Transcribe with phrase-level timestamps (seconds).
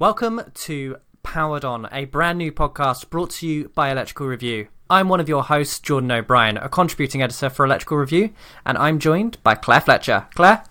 [0.00, 4.68] Welcome to Powered On, a brand new podcast brought to you by Electrical Review.
[4.88, 8.30] I'm one of your hosts, Jordan O'Brien, a contributing editor for Electrical Review,
[8.64, 10.28] and I'm joined by Claire Fletcher.
[10.36, 10.62] Claire?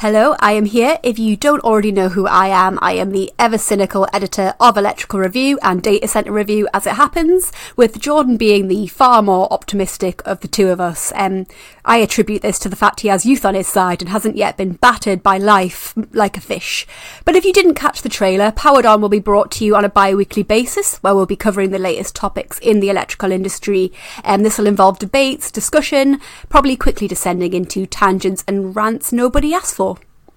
[0.00, 0.98] Hello, I am here.
[1.02, 4.76] If you don't already know who I am, I am the ever cynical editor of
[4.76, 9.50] Electrical Review and Data Center Review as it happens, with Jordan being the far more
[9.50, 11.14] optimistic of the two of us.
[11.16, 11.46] Um,
[11.82, 14.58] I attribute this to the fact he has youth on his side and hasn't yet
[14.58, 16.86] been battered by life like a fish.
[17.24, 19.84] But if you didn't catch the trailer, Powered On will be brought to you on
[19.86, 23.94] a bi-weekly basis, where we'll be covering the latest topics in the electrical industry.
[24.24, 26.20] And um, this will involve debates, discussion,
[26.50, 29.85] probably quickly descending into tangents and rants nobody asked for.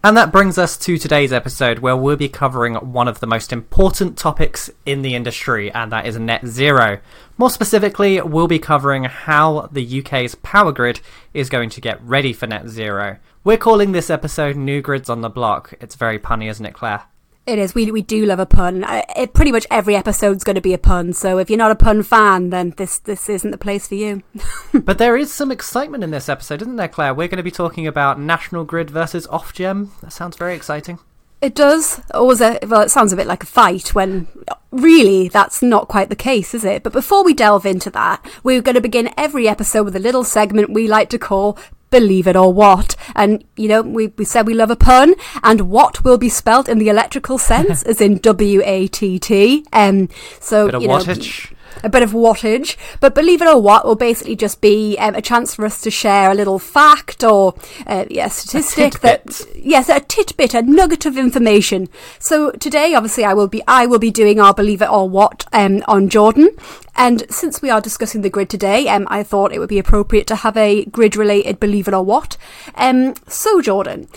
[0.01, 3.51] And that brings us to today's episode where we'll be covering one of the most
[3.51, 6.99] important topics in the industry, and that is net zero.
[7.37, 11.01] More specifically, we'll be covering how the UK's power grid
[11.33, 13.17] is going to get ready for net zero.
[13.43, 15.73] We're calling this episode New Grids on the Block.
[15.81, 17.03] It's very punny, isn't it, Claire?
[17.49, 17.73] It is.
[17.73, 18.85] We we do love a pun.
[19.17, 21.13] It, pretty much every episode's going to be a pun.
[21.13, 24.21] So if you're not a pun fan, then this this isn't the place for you.
[24.73, 27.15] but there is some excitement in this episode, isn't there, Claire?
[27.15, 29.99] We're going to be talking about National Grid versus Ofgem.
[30.01, 30.99] That sounds very exciting.
[31.41, 32.01] It does.
[32.13, 32.81] Always a well.
[32.81, 34.27] It sounds a bit like a fight when
[34.69, 36.83] really that's not quite the case, is it?
[36.83, 40.23] But before we delve into that, we're going to begin every episode with a little
[40.23, 41.57] segment we like to call
[41.89, 42.95] believe it or what.
[43.15, 46.69] And, you know, we, we said we love a pun, and what will be spelt
[46.69, 49.65] in the electrical sense, as in W A T T.
[49.73, 52.77] Um, so, Bit of you know, wattage a bit of wattage.
[52.99, 55.91] But believe it or what, will basically just be um, a chance for us to
[55.91, 57.55] share a little fact or
[57.87, 61.89] uh, yeah, statistic a that yes, a tidbit, a nugget of information.
[62.19, 65.45] So today, obviously, I will be I will be doing our believe it or what
[65.53, 66.49] um, on Jordan.
[66.95, 70.27] And since we are discussing the grid today, um, I thought it would be appropriate
[70.27, 72.37] to have a grid related believe it or what.
[72.75, 74.07] Um, so Jordan.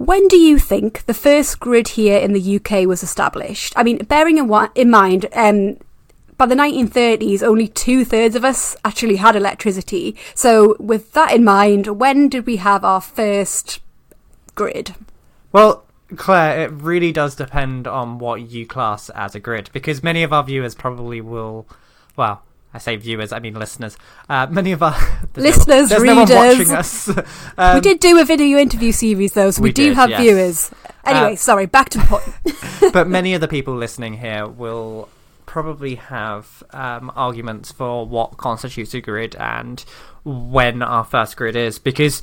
[0.00, 3.74] When do you think the first grid here in the UK was established?
[3.76, 5.76] I mean, bearing in, wa- in mind, um,
[6.40, 10.16] by the 1930s, only two thirds of us actually had electricity.
[10.34, 13.80] So, with that in mind, when did we have our first
[14.54, 14.94] grid?
[15.52, 15.84] Well,
[16.16, 20.32] Claire, it really does depend on what you class as a grid, because many of
[20.32, 21.66] our viewers probably will,
[22.16, 22.42] well,
[22.72, 23.98] I say viewers, I mean listeners.
[24.26, 24.96] Uh, many of our
[25.36, 26.30] listeners, no, readers.
[26.30, 27.08] No watching us.
[27.58, 30.08] um, we did do a video interview series though, so we, we do did, have
[30.08, 30.20] yes.
[30.22, 30.70] viewers.
[31.04, 32.92] Anyway, uh, sorry, back to the point.
[32.94, 35.10] but many of the people listening here will
[35.50, 39.84] probably have um, arguments for what constitutes a grid and
[40.22, 42.22] when our first grid is because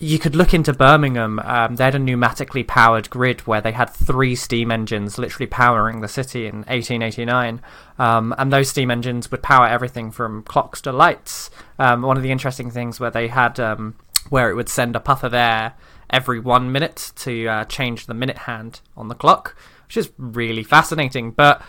[0.00, 1.38] you could look into Birmingham.
[1.44, 6.00] Um, they had a pneumatically powered grid where they had three steam engines literally powering
[6.00, 7.60] the city in 1889.
[8.00, 11.50] Um, and those steam engines would power everything from clocks to lights.
[11.78, 13.94] Um, one of the interesting things where they had um,
[14.28, 15.74] where it would send a puff of air
[16.10, 19.56] every one minute to uh, change the minute hand on the clock,
[19.86, 21.30] which is really fascinating.
[21.30, 21.62] But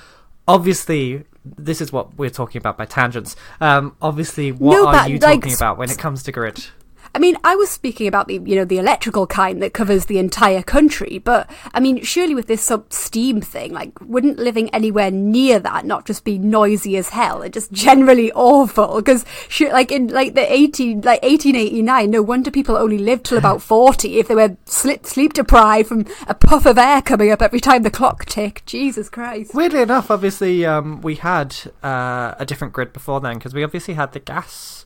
[0.47, 1.23] obviously
[1.57, 3.35] this is what we're talking about by tangents.
[3.61, 6.65] Um, obviously, what no, are you like, talking about when it comes to grid?
[7.13, 10.19] I mean, I was speaking about the, you know, the electrical kind that covers the
[10.19, 15.11] entire country, but I mean, surely with this sub steam thing, like, wouldn't living anywhere
[15.11, 17.41] near that not just be noisy as hell?
[17.41, 19.25] It just generally awful because,
[19.59, 23.37] like in like the eighteen, like eighteen eighty nine, no wonder people only lived till
[23.37, 27.41] about forty if they were sleep sleep deprived from a puff of air coming up
[27.41, 28.65] every time the clock ticked.
[28.65, 29.53] Jesus Christ!
[29.53, 33.93] Weirdly enough, obviously, um, we had uh, a different grid before then because we obviously
[33.93, 34.85] had the gas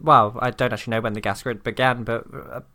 [0.00, 2.24] well, I don't actually know when the gas grid began, but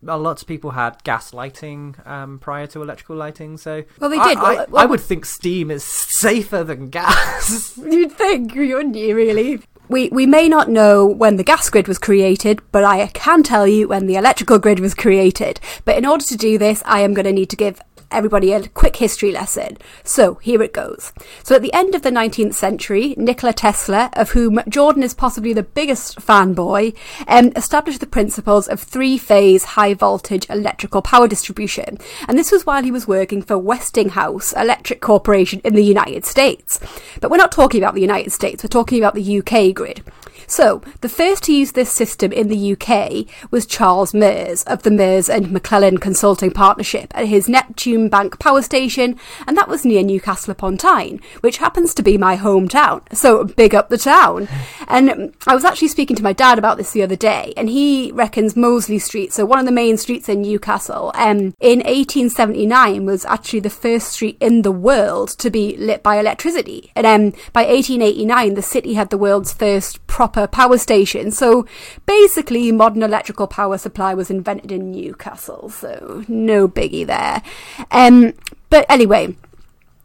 [0.06, 3.56] a lot of people had gas lighting um, prior to electrical lighting.
[3.56, 4.38] So, well, they did.
[4.38, 7.76] I, well, I, well, I would think steam is safer than gas.
[7.78, 9.14] You'd think, wouldn't you?
[9.14, 9.60] Really?
[9.88, 13.66] We we may not know when the gas grid was created, but I can tell
[13.66, 15.60] you when the electrical grid was created.
[15.84, 17.80] But in order to do this, I am going to need to give
[18.12, 19.78] everybody a quick history lesson.
[20.04, 21.12] So here it goes.
[21.42, 25.52] So at the end of the 19th century, Nikola Tesla, of whom Jordan is possibly
[25.52, 26.96] the biggest fanboy,
[27.26, 31.98] um, established the principles of three-phase high-voltage electrical power distribution.
[32.28, 36.80] And this was while he was working for Westinghouse Electric Corporation in the United States.
[37.20, 40.02] But we're not talking about the United States, we're talking about the UK grid.
[40.46, 44.90] So, the first to use this system in the UK was Charles Merz of the
[44.90, 50.02] Merz and McLellan Consulting Partnership at his Neptune Bank power station, and that was near
[50.02, 53.02] Newcastle upon Tyne, which happens to be my hometown.
[53.14, 54.48] So, big up the town.
[54.88, 58.12] And I was actually speaking to my dad about this the other day, and he
[58.12, 63.24] reckons Mosley Street, so one of the main streets in Newcastle, um, in 1879 was
[63.24, 66.92] actually the first street in the world to be lit by electricity.
[66.94, 71.30] And um, by 1889, the city had the world's first proper proper power station.
[71.30, 71.66] So
[72.06, 77.42] basically, modern electrical power supply was invented in Newcastle, so no biggie there.
[77.92, 78.32] Um,
[78.70, 79.36] but anyway,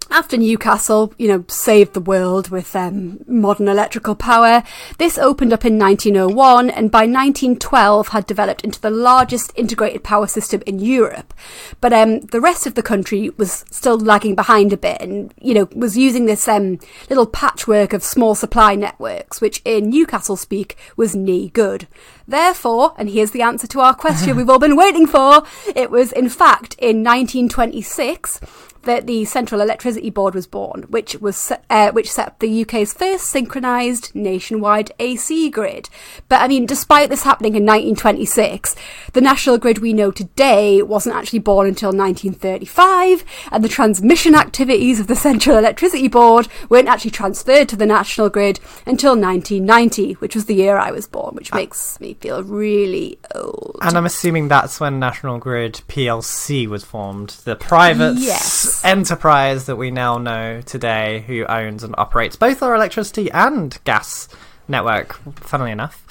[0.09, 4.63] after Newcastle, you know, saved the world with um, modern electrical power,
[4.97, 10.27] this opened up in 1901 and by 1912 had developed into the largest integrated power
[10.27, 11.33] system in Europe.
[11.81, 15.53] But um, the rest of the country was still lagging behind a bit and, you
[15.53, 20.77] know, was using this um, little patchwork of small supply networks, which in Newcastle speak
[20.95, 21.87] was knee good.
[22.27, 25.43] Therefore, and here's the answer to our question we've all been waiting for,
[25.75, 28.41] it was in fact in 1926
[28.87, 32.93] that the Central Electricity Board was born, which was uh, which set up the UK's
[32.93, 35.89] first synchronised nationwide AC grid.
[36.27, 38.75] But I mean, despite this happening in 1926,
[39.13, 44.99] the national grid we know today wasn't actually born until 1935, and the transmission activities
[44.99, 50.33] of the Central Electricity Board weren't actually transferred to the national grid until 1990, which
[50.33, 53.77] was the year I was born, which makes me feel really old.
[53.81, 58.76] And I'm assuming that's when National Grid PLC was formed, the private Yes.
[58.83, 64.27] Enterprise that we now know today, who owns and operates both our electricity and gas
[64.67, 65.19] network.
[65.39, 66.05] Funnily enough,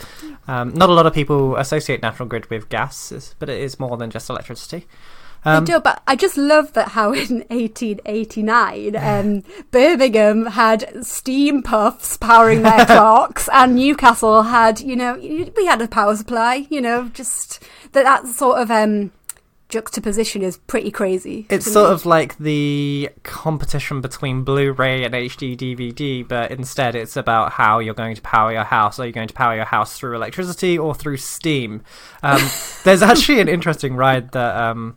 [0.48, 3.96] um, not a lot of people associate National Grid with gas, but it is more
[3.96, 4.86] than just electricity.
[5.44, 11.62] I Um, do, but I just love that how in 1889 um, Birmingham had steam
[11.62, 16.66] puffs powering their clocks, and Newcastle had, you know, we had a power supply.
[16.68, 17.62] You know, just
[17.92, 19.12] that that sort of um,
[19.68, 21.46] juxtaposition is pretty crazy.
[21.50, 21.94] It's sort me.
[21.94, 27.94] of like the competition between Blu-ray and HD DVD, but instead it's about how you're
[27.94, 29.00] going to power your house.
[29.00, 31.82] Are you going to power your house through electricity or through steam?
[32.22, 32.40] Um,
[32.84, 34.56] there's actually an interesting ride that.
[34.56, 34.96] Um,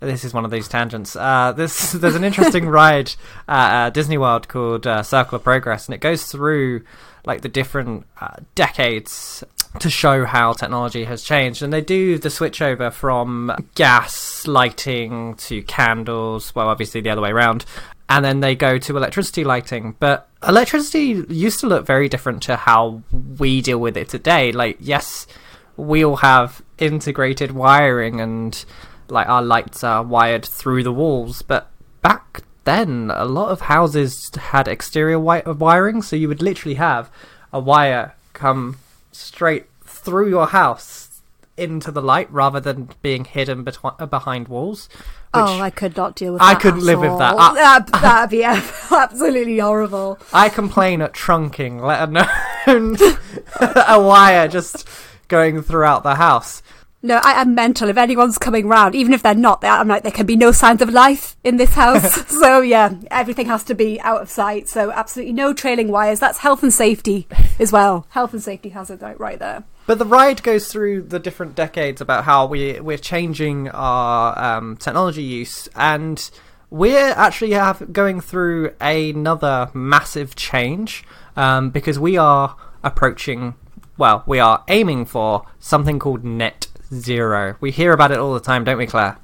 [0.00, 1.16] this is one of these tangents.
[1.16, 3.14] Uh, this there's an interesting ride
[3.48, 6.84] at uh, Disney World called uh, Carousel of Progress, and it goes through
[7.24, 9.42] like the different uh, decades
[9.80, 11.62] to show how technology has changed.
[11.62, 16.54] And they do the switch over from gas lighting to candles.
[16.54, 17.64] Well, obviously the other way around.
[18.08, 19.96] And then they go to electricity lighting.
[20.00, 24.52] But electricity used to look very different to how we deal with it today.
[24.52, 25.26] Like, yes,
[25.76, 28.64] we all have integrated wiring and
[29.10, 31.70] like our lights are wired through the walls, but
[32.02, 37.10] back then a lot of houses had exterior wi- wiring, so you would literally have
[37.52, 38.78] a wire come
[39.18, 41.20] straight through your house
[41.56, 44.88] into the light rather than being hidden betwi- uh, behind walls.
[45.34, 46.40] Oh, I could not deal with.
[46.40, 46.48] That.
[46.48, 47.34] I couldn't live with that.
[47.34, 47.40] all.
[47.40, 48.44] I- that that'd be
[48.90, 50.18] absolutely horrible.
[50.32, 52.96] I complain at trunking, let alone
[53.60, 54.88] a wire just
[55.28, 56.62] going throughout the house.
[57.00, 57.88] No, I am mental.
[57.88, 60.50] If anyone's coming round, even if they're not, they- I'm like, there can be no
[60.50, 62.26] signs of life in this house.
[62.40, 64.68] so yeah, everything has to be out of sight.
[64.68, 66.18] So absolutely no trailing wires.
[66.18, 67.28] That's health and safety
[67.60, 68.06] as well.
[68.10, 69.62] Health and safety hazard right- right there.
[69.86, 74.76] But the ride goes through the different decades about how we we're changing our um,
[74.76, 76.30] technology use, and
[76.68, 81.04] we're actually have going through another massive change
[81.36, 82.54] um, because we are
[82.84, 83.54] approaching.
[83.96, 87.56] Well, we are aiming for something called net zero.
[87.60, 89.18] We hear about it all the time, don't we, Claire?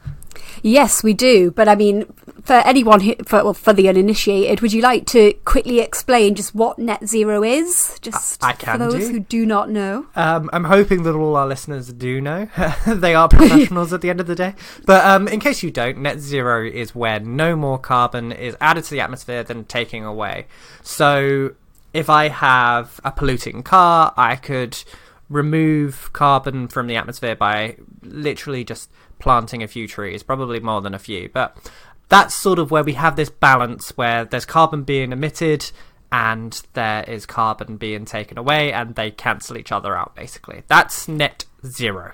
[0.63, 1.51] Yes, we do.
[1.51, 2.07] But I mean,
[2.43, 6.55] for anyone who, for, well, for the uninitiated, would you like to quickly explain just
[6.55, 7.99] what net zero is?
[8.01, 9.13] Just I- I can for those do.
[9.13, 10.07] who do not know.
[10.17, 12.49] Um, I'm hoping that all our listeners do know.
[12.87, 14.55] they are professionals at the end of the day.
[14.87, 18.85] But um, in case you don't, net zero is where no more carbon is added
[18.85, 20.47] to the atmosphere than taking away.
[20.83, 21.55] So
[21.93, 24.83] if I have a polluting car, I could
[25.29, 30.95] remove carbon from the atmosphere by literally just planting a few trees, probably more than
[30.95, 31.31] a few.
[31.33, 31.57] But
[32.09, 35.71] that's sort of where we have this balance where there's carbon being emitted
[36.13, 40.63] and there is carbon being taken away and they cancel each other out basically.
[40.69, 42.13] That's net zero.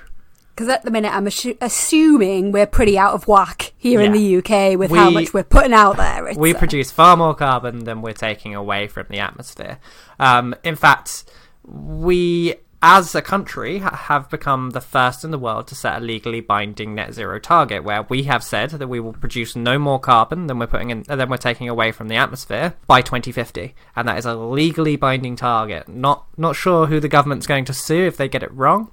[0.55, 4.37] Because at the minute, I'm assu- assuming we're pretty out of whack here in the
[4.37, 6.29] UK with how much we're putting out there.
[6.29, 9.79] It's, we uh, produce far more carbon than we're taking away from the atmosphere.
[10.19, 11.25] Um, in fact,
[11.65, 16.41] we, as a country, have become the first in the world to set a legally
[16.41, 20.47] binding net zero target, where we have said that we will produce no more carbon
[20.47, 24.19] than we're putting in, than we're taking away from the atmosphere by 2050, and that
[24.19, 25.89] is a legally binding target.
[25.89, 28.91] Not not sure who the government's going to sue if they get it wrong.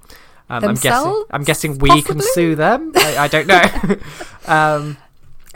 [0.50, 1.24] Um, I'm guessing.
[1.30, 2.92] I'm guessing we can sue them.
[2.96, 3.96] I, I don't know.
[4.46, 4.96] um,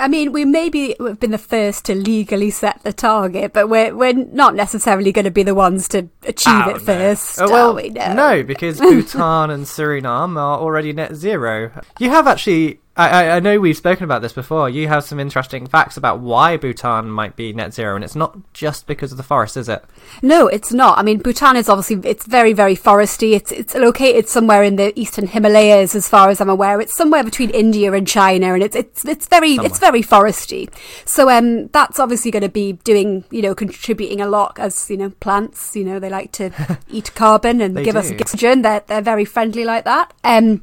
[0.03, 3.95] I mean, we maybe have been the first to legally set the target, but we're
[3.95, 6.79] we're not necessarily going to be the ones to achieve Oh, it no.
[6.81, 7.41] first.
[7.41, 7.91] Oh, are well, we?
[7.91, 8.13] No.
[8.13, 11.71] no, because Bhutan and Suriname are already net zero.
[12.01, 14.69] You have actually I, I, know we've spoken about this before.
[14.69, 18.37] You have some interesting facts about why Bhutan might be net zero, and it's not
[18.53, 19.83] just because of the forest, is it?
[20.21, 20.99] No, it's not.
[20.99, 23.33] I mean, Bhutan is obviously it's very very foresty.
[23.33, 26.83] It's it's located somewhere in the eastern Himalayas, as far as I'm aware.
[26.83, 29.71] It's somewhere between India and China, and it's it's it's very somewhere.
[29.71, 30.69] it's very foresty.
[31.07, 34.99] So um, that's obviously going to be doing you know contributing a lot as you
[34.99, 35.75] know plants.
[35.75, 38.01] You know they like to eat carbon and give do.
[38.01, 38.61] us oxygen.
[38.61, 40.13] They're they're very friendly like that.
[40.25, 40.63] Um,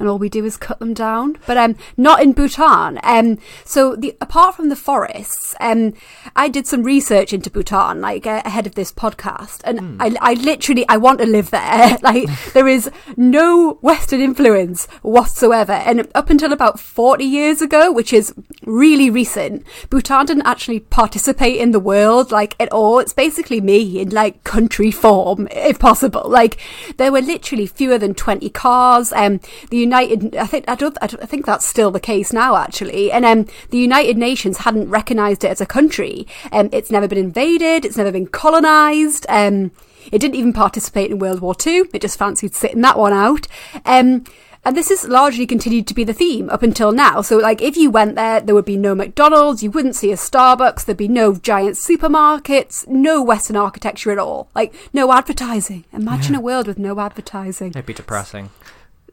[0.00, 1.36] and all we do is cut them down.
[1.46, 2.98] But um, not in Bhutan.
[3.02, 5.92] Um, so the apart from the forests, um,
[6.34, 9.96] I did some research into Bhutan, like uh, ahead of this podcast, and mm.
[10.00, 11.98] I, I literally I want to live there.
[12.02, 18.12] like there is no Western influence whatsoever, and up until about forty years ago, which
[18.12, 22.98] is really recent, Bhutan didn't actually participate in the world like at all.
[22.98, 26.24] It's basically me in like country form, if possible.
[26.24, 26.58] Like
[26.96, 29.12] there were literally fewer than twenty cars.
[29.12, 29.40] Um,
[29.70, 32.56] the United, I think I don't, I, don't, I think that's still the case now
[32.56, 33.10] actually.
[33.10, 36.26] And um, the United Nations hadn't recognised it as a country.
[36.52, 37.84] Um, it's never been invaded.
[37.84, 39.26] It's never been colonised.
[39.28, 39.72] Um,
[40.12, 41.88] it didn't even participate in World War Two.
[41.92, 43.46] It just fancied sitting that one out.
[43.84, 44.24] Um,
[44.64, 47.22] and this has largely continued to be the theme up until now.
[47.22, 50.16] So, like, if you went there, there would be no McDonald's, you wouldn't see a
[50.16, 54.50] Starbucks, there'd be no giant supermarkets, no Western architecture at all.
[54.54, 55.84] Like, no advertising.
[55.92, 56.40] Imagine yeah.
[56.40, 57.70] a world with no advertising.
[57.70, 58.50] It'd be depressing.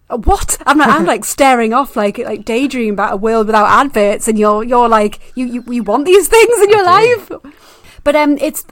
[0.09, 0.57] What?
[0.65, 4.39] I'm like, I'm like staring off, like like daydreaming about a world without adverts, and
[4.39, 7.31] you're you're like you you, you want these things in your life.
[8.03, 8.65] But um, it's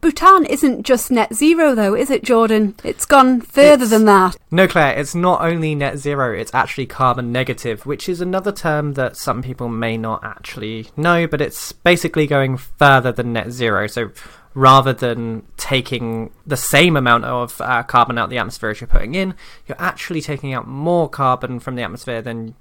[0.00, 2.74] Bhutan isn't just net zero though, is it, Jordan?
[2.82, 4.36] It's gone further it's, than that.
[4.50, 8.94] No, Claire, it's not only net zero; it's actually carbon negative, which is another term
[8.94, 11.26] that some people may not actually know.
[11.26, 13.86] But it's basically going further than net zero.
[13.86, 14.12] So
[14.56, 18.88] rather than taking the same amount of uh, carbon out of the atmosphere as you're
[18.88, 19.34] putting in,
[19.66, 22.54] you're actually taking out more carbon from the atmosphere than,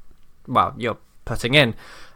[0.46, 1.74] well, you're putting in.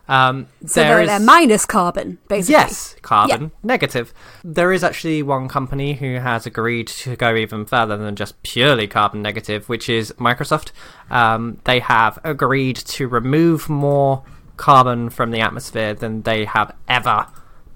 [0.10, 2.56] Um, so they're, is, minus carbon, basically.
[2.56, 3.50] Yes, carbon yeah.
[3.64, 4.14] negative.
[4.44, 8.86] There is actually one company who has agreed to go even further than just purely
[8.86, 10.72] carbon negative, which is Microsoft.
[11.10, 14.24] Um, they have agreed to remove more
[14.58, 17.28] carbon from the atmosphere than they have ever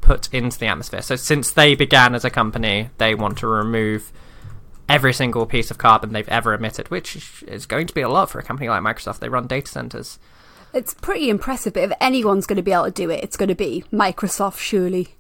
[0.03, 1.01] put into the atmosphere.
[1.01, 4.11] So since they began as a company, they want to remove
[4.89, 8.29] every single piece of carbon they've ever emitted, which is going to be a lot
[8.29, 9.19] for a company like Microsoft.
[9.19, 10.19] They run data centers.
[10.73, 13.49] It's pretty impressive, but if anyone's going to be able to do it, it's going
[13.49, 15.15] to be Microsoft, surely.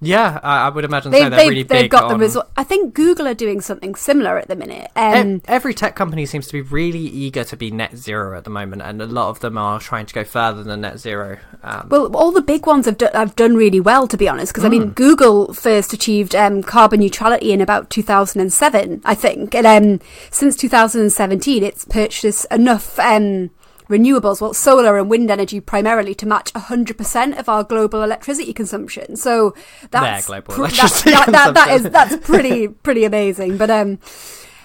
[0.00, 1.30] Yeah, I, I would imagine they've, so.
[1.30, 2.10] They're they've, really they've got on...
[2.10, 2.50] the result.
[2.56, 4.90] I think Google are doing something similar at the minute.
[4.94, 8.50] Um, Every tech company seems to be really eager to be net zero at the
[8.50, 11.38] moment, and a lot of them are trying to go further than net zero.
[11.62, 14.52] Um, well, all the big ones have, do- have done really well, to be honest.
[14.52, 14.66] Because mm.
[14.66, 14.90] I mean, hmm.
[14.90, 20.00] Google first achieved um, carbon neutrality in about 2007, I think, and um,
[20.30, 23.50] since 2017, it's purchased enough um,
[23.88, 29.16] renewables, well, solar and wind energy primarily to match 100% of our global electricity consumption.
[29.16, 29.54] So
[29.90, 33.56] that's pr- that, that, that, that is that's pretty pretty amazing.
[33.56, 33.98] But um,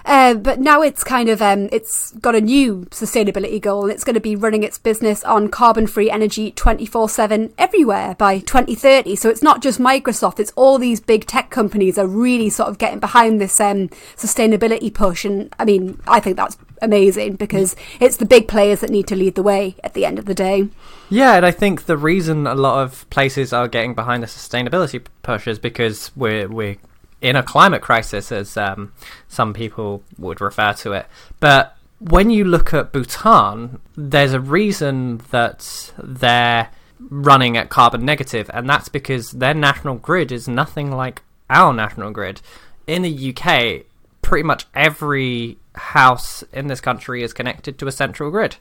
[0.06, 3.90] uh, but now it's kind of um, it's got a new sustainability goal.
[3.90, 9.16] It's going to be running its business on carbon-free energy 24/7 everywhere by 2030.
[9.16, 12.78] So it's not just Microsoft; it's all these big tech companies are really sort of
[12.78, 15.26] getting behind this um, sustainability push.
[15.26, 19.16] And I mean, I think that's amazing because it's the big players that need to
[19.16, 20.68] lead the way at the end of the day.
[21.10, 25.04] Yeah, and I think the reason a lot of places are getting behind the sustainability
[25.24, 26.78] push is because we're we're
[27.22, 28.92] in a climate crisis, as um,
[29.28, 31.06] some people would refer to it.
[31.40, 38.50] But when you look at Bhutan, there's a reason that they're running at carbon negative,
[38.54, 42.42] and that's because their national grid is nothing like our national grid.
[42.88, 43.86] In the UK,
[44.22, 48.58] pretty much every house in this country is connected to a central grid.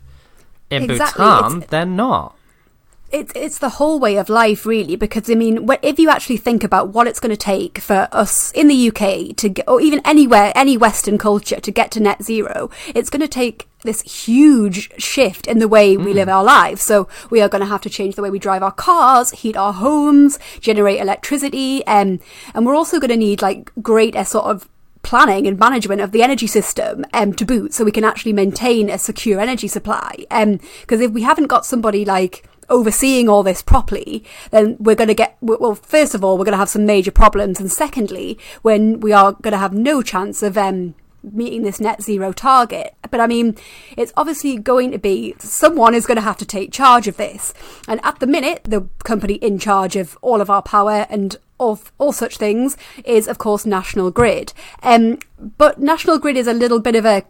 [0.68, 1.24] In exactly.
[1.24, 1.70] Bhutan, it's...
[1.70, 2.36] they're not
[3.12, 6.62] it's it's the whole way of life really because i mean if you actually think
[6.62, 10.00] about what it's going to take for us in the uk to get, or even
[10.04, 14.90] anywhere any western culture to get to net zero it's going to take this huge
[15.00, 16.14] shift in the way we mm.
[16.14, 18.62] live our lives so we are going to have to change the way we drive
[18.62, 22.20] our cars heat our homes generate electricity um,
[22.54, 24.68] and we're also going to need like great uh, sort of
[25.02, 28.90] planning and management of the energy system um, to boot so we can actually maintain
[28.90, 33.62] a secure energy supply because um, if we haven't got somebody like overseeing all this
[33.62, 36.86] properly, then we're going to get, well, first of all, we're going to have some
[36.86, 37.60] major problems.
[37.60, 42.02] And secondly, when we are going to have no chance of, um, meeting this net
[42.02, 42.94] zero target.
[43.10, 43.56] But I mean,
[43.96, 47.52] it's obviously going to be someone is going to have to take charge of this.
[47.86, 51.92] And at the minute, the company in charge of all of our power and of
[51.98, 54.52] all such things is, of course, National Grid.
[54.82, 55.18] Um,
[55.58, 57.20] but National Grid is a little bit of a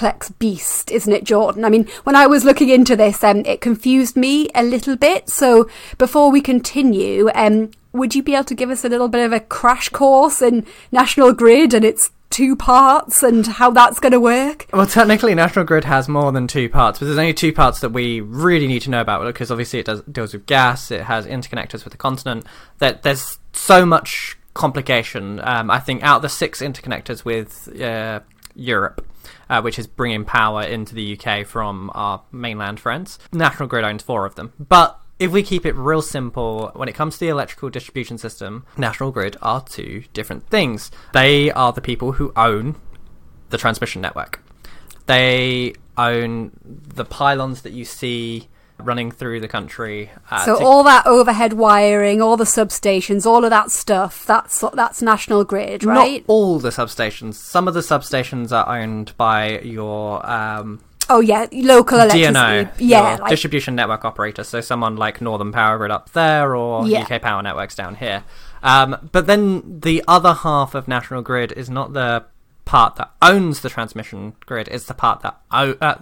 [0.00, 1.62] complex beast, isn't it, Jordan?
[1.62, 5.28] I mean, when I was looking into this, um, it confused me a little bit.
[5.28, 9.26] So before we continue, um, would you be able to give us a little bit
[9.26, 14.12] of a crash course in National Grid and its two parts and how that's going
[14.12, 14.68] to work?
[14.72, 17.90] Well, technically, National Grid has more than two parts, but there's only two parts that
[17.90, 21.26] we really need to know about because obviously it does, deals with gas, it has
[21.26, 22.46] interconnectors with the continent.
[22.78, 25.40] That there's so much complication.
[25.44, 28.20] Um, I think out of the six interconnectors with uh,
[28.54, 29.06] Europe,
[29.50, 34.02] uh, which is bringing power into the UK from our mainland friends, National Grid owns
[34.02, 34.54] four of them.
[34.58, 38.64] But if we keep it real simple, when it comes to the electrical distribution system,
[38.78, 40.90] National Grid are two different things.
[41.12, 42.76] They are the people who own
[43.50, 44.40] the transmission network.
[45.06, 48.48] They own the pylons that you see
[48.84, 50.10] running through the country.
[50.30, 50.64] Uh, so to...
[50.64, 55.84] all that overhead wiring, all the substations, all of that stuff, that's that's National Grid,
[55.84, 56.22] right?
[56.22, 57.34] Not all the substations.
[57.34, 62.32] Some of the substations are owned by your um, Oh yeah, local electricity.
[62.32, 64.44] DNO, yeah, like, distribution network operator.
[64.44, 67.02] So someone like Northern Powergrid up there, or yeah.
[67.02, 68.22] UK Power Networks down here.
[68.62, 72.24] Um, but then the other half of National Grid is not the
[72.64, 75.96] part that owns the transmission grid; it's the part that o- uh,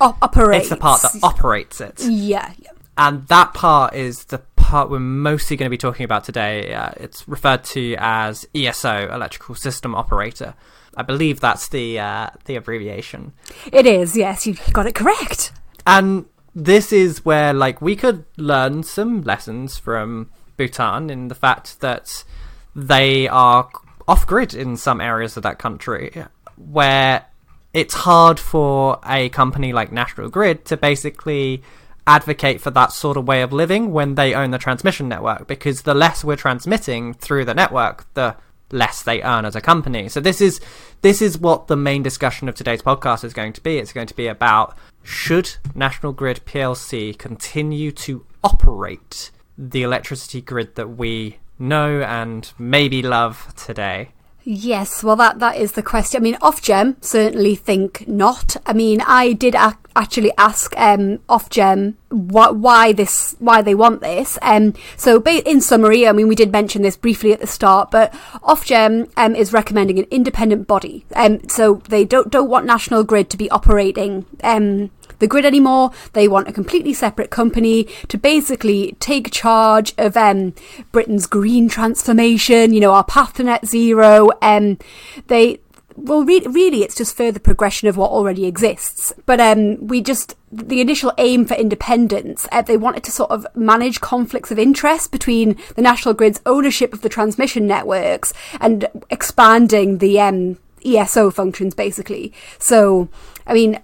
[0.00, 0.64] operates.
[0.64, 2.04] It's the part that operates it.
[2.04, 2.70] Yeah, yeah.
[2.96, 6.72] And that part is the part we're mostly going to be talking about today.
[6.72, 10.54] Uh, it's referred to as ESO, Electrical System Operator.
[10.96, 13.32] I believe that's the uh, the abbreviation.
[13.72, 14.16] It is.
[14.16, 15.52] Yes, you got it correct.
[15.86, 21.80] And this is where like we could learn some lessons from Bhutan in the fact
[21.80, 22.24] that
[22.76, 23.68] they are
[24.06, 26.24] off grid in some areas of that country
[26.56, 27.26] where
[27.74, 31.62] it's hard for a company like National Grid to basically
[32.06, 35.82] advocate for that sort of way of living when they own the transmission network because
[35.82, 38.36] the less we're transmitting through the network the
[38.70, 40.08] less they earn as a company.
[40.08, 40.60] So this is
[41.02, 43.78] this is what the main discussion of today's podcast is going to be.
[43.78, 50.74] It's going to be about should National Grid PLC continue to operate the electricity grid
[50.76, 54.10] that we know and maybe love today.
[54.46, 56.20] Yes, well, that that is the question.
[56.20, 58.58] I mean, Ofgem certainly think not.
[58.66, 64.02] I mean, I did ac- actually ask um, Ofgem wh- why this, why they want
[64.02, 64.38] this.
[64.42, 68.12] Um, so, in summary, I mean, we did mention this briefly at the start, but
[68.42, 71.06] Ofgem um, is recommending an independent body.
[71.16, 75.90] Um, so they don't don't want National Grid to be operating um, the grid anymore.
[76.12, 80.54] They want a completely separate company to basically take charge of um,
[80.92, 84.30] Britain's green transformation, you know, our path to net zero.
[84.42, 84.78] Um,
[85.26, 85.60] they
[85.96, 89.12] well, re- really, it's just further progression of what already exists.
[89.26, 93.46] But um, we just the initial aim for independence, uh, they wanted to sort of
[93.54, 99.98] manage conflicts of interest between the national grid's ownership of the transmission networks and expanding
[99.98, 102.32] the um, ESO functions, basically.
[102.58, 103.08] So,
[103.46, 103.80] I mean,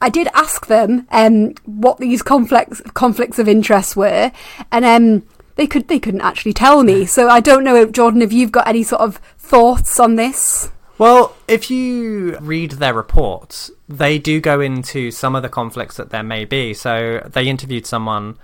[0.00, 4.30] I did ask them um, what these conflicts conflicts of interest were,
[4.70, 7.06] and um, they could they couldn't actually tell me.
[7.06, 10.70] So I don't know, if, Jordan, if you've got any sort of thoughts on this.
[10.98, 16.10] Well, if you read their reports, they do go into some of the conflicts that
[16.10, 16.72] there may be.
[16.72, 18.38] So they interviewed someone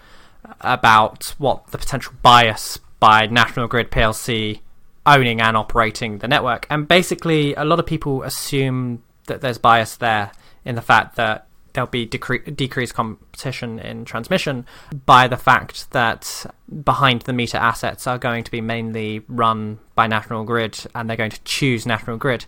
[0.60, 4.60] about what the potential bias by National Grid PLC
[5.06, 9.96] owning and operating the network, and basically a lot of people assume that there's bias
[9.96, 10.32] there
[10.64, 14.66] in the fact that there'll be decre- decreased competition in transmission
[15.07, 16.46] by the fact that
[16.85, 21.16] behind the meter assets are going to be mainly run by National Grid and they're
[21.16, 22.44] going to choose National Grid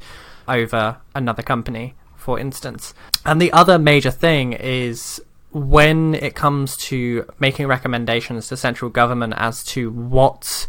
[0.47, 2.95] over another company, for instance.
[3.25, 5.23] And the other major thing is
[5.53, 10.67] when it comes to making recommendations to central government as to what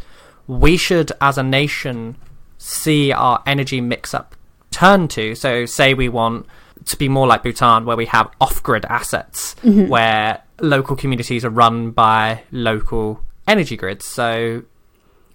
[0.47, 2.15] we should, as a nation,
[2.57, 4.35] see our energy mix up
[4.69, 5.33] turn to.
[5.33, 6.45] So, say we want
[6.83, 9.87] to be more like Bhutan, where we have off-grid assets, mm-hmm.
[9.87, 14.05] where local communities are run by local energy grids.
[14.05, 14.63] So,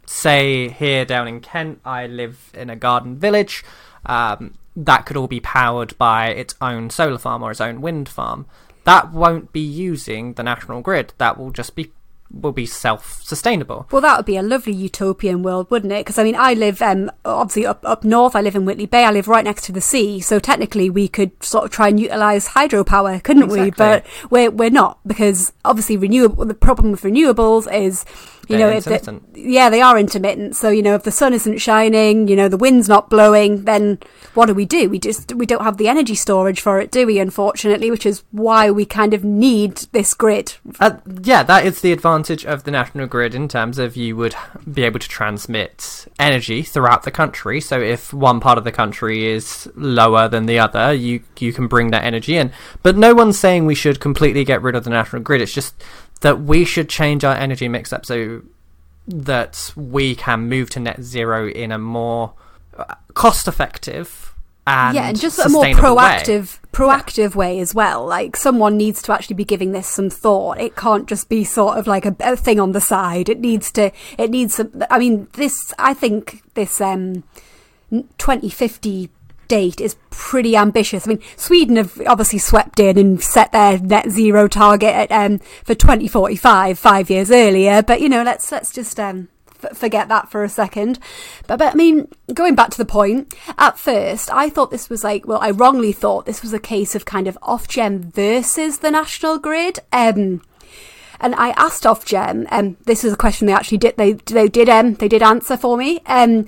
[0.07, 3.65] say here down in Kent, I live in a garden village.
[4.07, 8.09] Um, that could all be powered by its own solar farm or its own wind
[8.09, 8.47] farm.
[8.85, 11.13] That won't be using the national grid.
[11.19, 11.93] That will just be
[12.33, 13.89] will be self-sustainable.
[13.91, 16.01] Well, that would be a lovely utopian world, wouldn't it?
[16.01, 18.37] Because I mean, I live um, obviously up up north.
[18.37, 19.05] I live in Whitley Bay.
[19.05, 21.99] I live right next to the sea, so technically we could sort of try and
[21.99, 23.65] utilize hydropower, couldn't exactly.
[23.65, 23.71] we?
[23.71, 26.45] But we're we're not because obviously renewable.
[26.45, 28.05] The problem with renewables is
[28.51, 30.57] You They're know, the, yeah, they are intermittent.
[30.57, 34.01] So you know, if the sun isn't shining, you know, the wind's not blowing, then
[34.35, 34.91] what do we do?
[34.91, 37.21] We just we don't have the energy storage for it, do we?
[37.21, 40.55] Unfortunately, which is why we kind of need this grid.
[40.81, 44.35] Uh, yeah, that is the advantage of the national grid in terms of you would
[44.73, 47.61] be able to transmit energy throughout the country.
[47.61, 51.69] So if one part of the country is lower than the other, you you can
[51.69, 52.53] bring that energy in.
[52.83, 55.41] But no one's saying we should completely get rid of the national grid.
[55.41, 55.75] It's just
[56.21, 58.43] that we should change our energy mix up so
[59.07, 62.33] that we can move to net zero in a more
[62.77, 64.31] uh, cost effective
[64.67, 66.05] and yeah, and just a more sustainable way.
[66.05, 68.07] proactive proactive way as well.
[68.07, 70.61] Like someone needs to actually be giving this some thought.
[70.61, 73.29] It can't just be sort of like a, a thing on the side.
[73.29, 73.91] It needs to.
[74.19, 74.85] It needs some.
[74.91, 75.75] I mean, this.
[75.79, 77.25] I think this um,
[77.91, 79.11] 2050
[79.51, 81.07] date is pretty ambitious.
[81.07, 85.39] I mean, Sweden have obviously swept in and set their net zero target at, um,
[85.65, 87.83] for 2045, five years earlier.
[87.83, 89.29] But you know, let's let's just um,
[89.75, 91.01] forget that for a second.
[91.49, 95.03] But but I mean, going back to the point, at first I thought this was
[95.03, 98.93] like, well, I wrongly thought this was a case of kind of Ofgem versus the
[98.93, 99.81] national grid.
[99.93, 100.43] Um,
[101.23, 104.49] and I asked Ofgem, and um, this is a question they actually did they they
[104.49, 106.01] did um they did answer for me.
[106.07, 106.47] Um,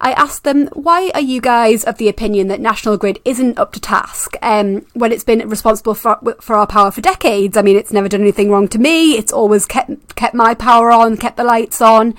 [0.00, 3.72] I asked them, why are you guys of the opinion that National Grid isn't up
[3.72, 7.56] to task um, when it's been responsible for, for our power for decades?
[7.56, 9.12] I mean, it's never done anything wrong to me.
[9.18, 12.14] It's always kept kept my power on, kept the lights on.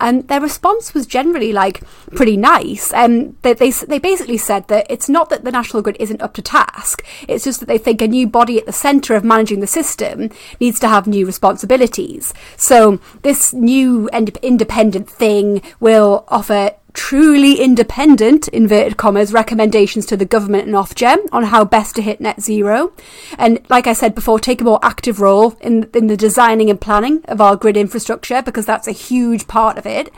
[0.00, 1.82] And their response was generally like
[2.14, 2.92] pretty nice.
[2.92, 6.22] And um, they, they, they basically said that it's not that the National Grid isn't
[6.22, 9.24] up to task, it's just that they think a new body at the centre of
[9.24, 12.34] managing the system needs to have new responsibilities.
[12.56, 20.24] So this new ind- independent thing will offer truly independent, inverted commas, recommendations to the
[20.24, 22.92] government and Ofgem on how best to hit net zero.
[23.36, 26.80] And like I said before, take a more active role in, in the designing and
[26.80, 30.10] planning of our grid infrastructure because that's a huge part of it.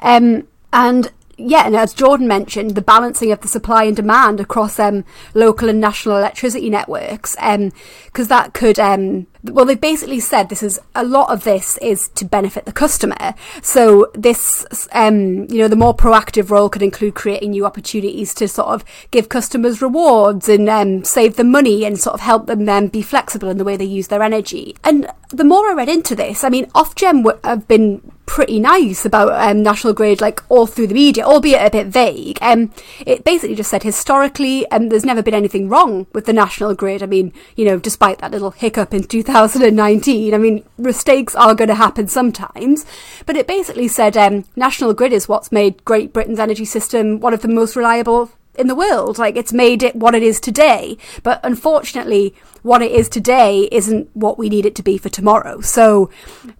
[0.00, 4.78] Um, and yeah, and as Jordan mentioned, the balancing of the supply and demand across
[4.78, 10.48] um, local and national electricity networks, because um, that could, um, well, they basically said
[10.48, 13.34] this is a lot of this is to benefit the customer.
[13.62, 18.48] So this, um, you know, the more proactive role could include creating new opportunities to
[18.48, 22.64] sort of give customers rewards and um, save them money and sort of help them
[22.64, 24.76] then be flexible in the way they use their energy.
[24.84, 29.32] And the more I read into this, I mean, Ofgem have been pretty nice about
[29.32, 32.38] um, National Grid, like all through the media, albeit a bit vague.
[32.40, 32.72] Um,
[33.06, 37.02] it basically just said historically, um, there's never been anything wrong with the National Grid.
[37.02, 41.68] I mean, you know, despite that little hiccup in 2019, I mean, mistakes are going
[41.68, 42.84] to happen sometimes.
[43.26, 47.34] But it basically said um, National Grid is what's made Great Britain's energy system one
[47.34, 49.18] of the most reliable in the world.
[49.18, 50.96] Like it's made it what it is today.
[51.22, 55.60] But unfortunately, what it is today isn't what we need it to be for tomorrow.
[55.60, 56.10] So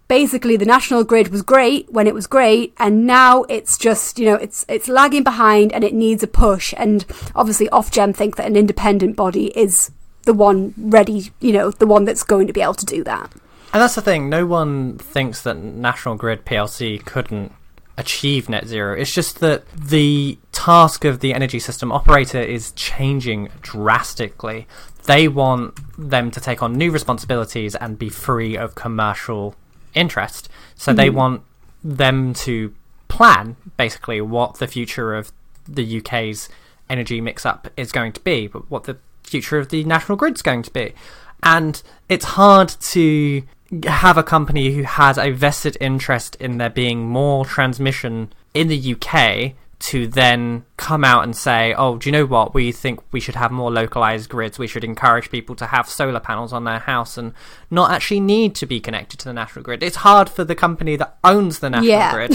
[0.08, 4.26] basically the national grid was great when it was great and now it's just, you
[4.26, 8.46] know, it's it's lagging behind and it needs a push and obviously Ofgem think that
[8.46, 9.90] an independent body is
[10.24, 13.32] the one ready, you know, the one that's going to be able to do that.
[13.72, 17.52] And that's the thing, no one thinks that National Grid PLC couldn't
[17.96, 18.98] achieve net zero.
[18.98, 24.66] It's just that the task of the energy system operator is changing drastically.
[25.04, 29.54] They want them to take on new responsibilities and be free of commercial
[29.94, 30.48] interest.
[30.74, 30.96] So mm-hmm.
[30.96, 31.42] they want
[31.82, 32.74] them to
[33.08, 35.30] plan basically what the future of
[35.68, 36.48] the UK's
[36.90, 40.34] energy mix up is going to be, but what the future of the national grid
[40.34, 40.94] is going to be.
[41.42, 43.42] And it's hard to
[43.84, 48.94] have a company who has a vested interest in there being more transmission in the
[48.94, 52.54] UK to then come out and say, oh, do you know what?
[52.54, 54.58] We think we should have more localized grids.
[54.58, 57.34] We should encourage people to have solar panels on their house and
[57.70, 59.82] not actually need to be connected to the national grid.
[59.82, 62.12] It's hard for the company that owns the national yeah.
[62.12, 62.32] grid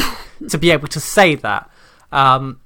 [0.50, 1.70] to be able to say that.
[2.12, 2.60] Um,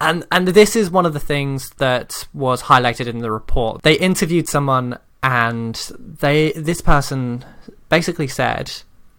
[0.00, 3.82] and and this is one of the things that was highlighted in the report.
[3.82, 7.42] They interviewed someone and they this person
[7.88, 8.70] basically said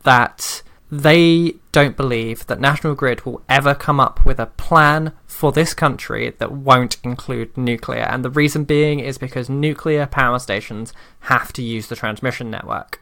[0.04, 5.52] that they don't believe that National Grid will ever come up with a plan for
[5.52, 8.04] this country that won't include nuclear.
[8.04, 13.02] And the reason being is because nuclear power stations have to use the transmission network.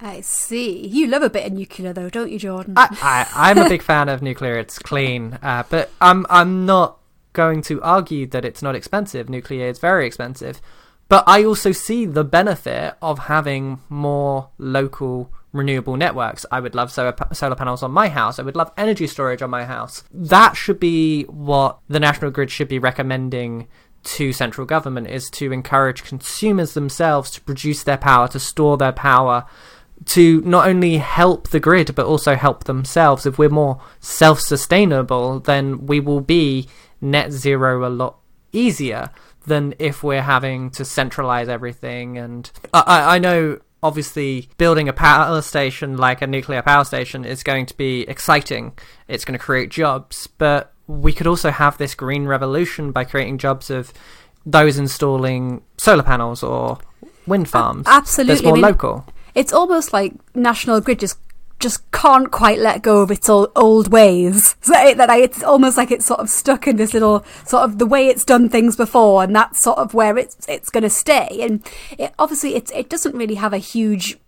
[0.00, 0.88] I see.
[0.88, 2.74] You love a bit of nuclear, though, don't you, Jordan?
[2.76, 4.58] I, am a big fan of nuclear.
[4.58, 6.98] It's clean, uh, but I'm I'm not
[7.32, 9.28] going to argue that it's not expensive.
[9.28, 10.60] Nuclear is very expensive,
[11.08, 16.44] but I also see the benefit of having more local renewable networks.
[16.52, 18.38] I would love solar, panels on my house.
[18.38, 20.04] I would love energy storage on my house.
[20.12, 23.68] That should be what the National Grid should be recommending
[24.04, 28.92] to central government is to encourage consumers themselves to produce their power, to store their
[28.92, 29.44] power
[30.04, 33.26] to not only help the grid but also help themselves.
[33.26, 36.68] If we're more self sustainable, then we will be
[37.00, 38.18] net zero a lot
[38.52, 39.10] easier
[39.48, 42.18] than if we're having to centralize everything.
[42.18, 47.42] And I, I know obviously building a power station like a nuclear power station is
[47.42, 48.76] going to be exciting.
[49.06, 53.38] It's going to create jobs, but we could also have this green revolution by creating
[53.38, 53.92] jobs of
[54.44, 56.78] those installing solar panels or
[57.26, 57.86] wind farms.
[57.86, 58.34] absolutely.
[58.34, 59.06] That's more I mean, local.
[59.34, 61.18] It's almost like National Grid just
[61.58, 64.56] just can't quite let go of its old, old ways.
[64.60, 67.64] So it, that I, it's almost like it's sort of stuck in this little sort
[67.64, 70.82] of the way it's done things before, and that's sort of where it's it's going
[70.82, 71.38] to stay.
[71.40, 71.66] And
[71.98, 74.18] it, obviously, it's it doesn't really have a huge.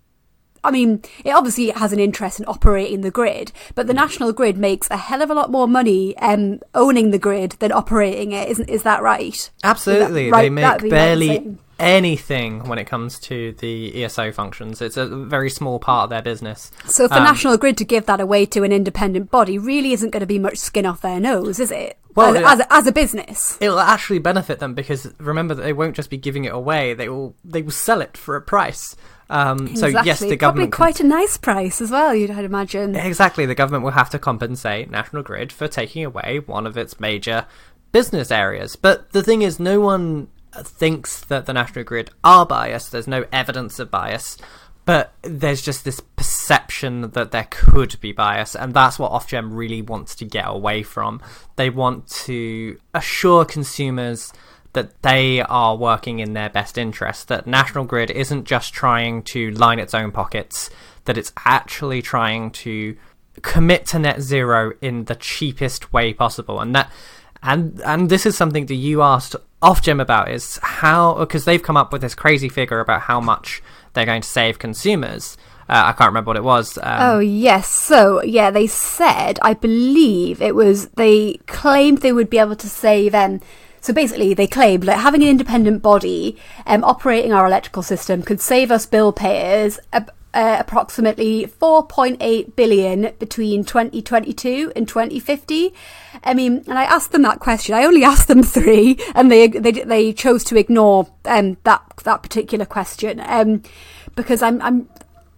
[0.62, 4.58] I mean, it obviously has an interest in operating the grid, but the national grid
[4.58, 8.48] makes a hell of a lot more money um, owning the grid than operating it.
[8.48, 9.50] Isn't is that right?
[9.62, 10.42] Absolutely, that right?
[10.42, 11.58] they make barely.
[11.80, 14.80] Anything when it comes to the ESO functions.
[14.80, 16.70] It's a very small part of their business.
[16.86, 20.10] So for Um, National Grid to give that away to an independent body really isn't
[20.10, 21.98] going to be much skin off their nose, is it?
[22.14, 22.52] Well, as, yeah.
[22.52, 23.56] as, a, as a business.
[23.60, 26.92] It will actually benefit them because remember that they won't just be giving it away;
[26.92, 28.96] they will they will sell it for a price.
[29.30, 30.08] Um, so exactly.
[30.08, 32.12] yes, the Probably government can- quite a nice price as well.
[32.12, 32.96] You'd I'd imagine.
[32.96, 36.98] Exactly, the government will have to compensate National Grid for taking away one of its
[36.98, 37.46] major
[37.92, 38.74] business areas.
[38.74, 42.92] But the thing is, no one thinks that the National Grid are biased.
[42.92, 44.36] There's no evidence of bias,
[44.84, 49.82] but there's just this perception that there could be bias, and that's what Ofgem really
[49.82, 51.20] wants to get away from.
[51.56, 54.32] They want to assure consumers
[54.72, 59.50] that they are working in their best interest, that National Grid isn't just trying to
[59.52, 60.70] line its own pockets,
[61.04, 62.96] that it's actually trying to
[63.42, 66.60] commit to net zero in the cheapest way possible.
[66.60, 66.90] And that
[67.42, 71.77] and and this is something that you asked Ofgem about is how because they've come
[71.77, 75.37] up with this crazy figure about how much they're going to save consumers.
[75.68, 76.79] Uh, I can't remember what it was.
[76.79, 82.31] Um, Oh yes, so yeah, they said I believe it was they claimed they would
[82.31, 83.14] be able to save.
[83.14, 83.40] Um,
[83.83, 88.40] so basically, they claimed that having an independent body um, operating our electrical system could
[88.40, 89.79] save us bill payers
[90.34, 95.74] uh, approximately 4.8 billion between 2022 and 2050.
[96.22, 97.74] I mean, and I asked them that question.
[97.74, 102.22] I only asked them three, and they they they chose to ignore um, that that
[102.22, 103.62] particular question um,
[104.14, 104.88] because I'm I'm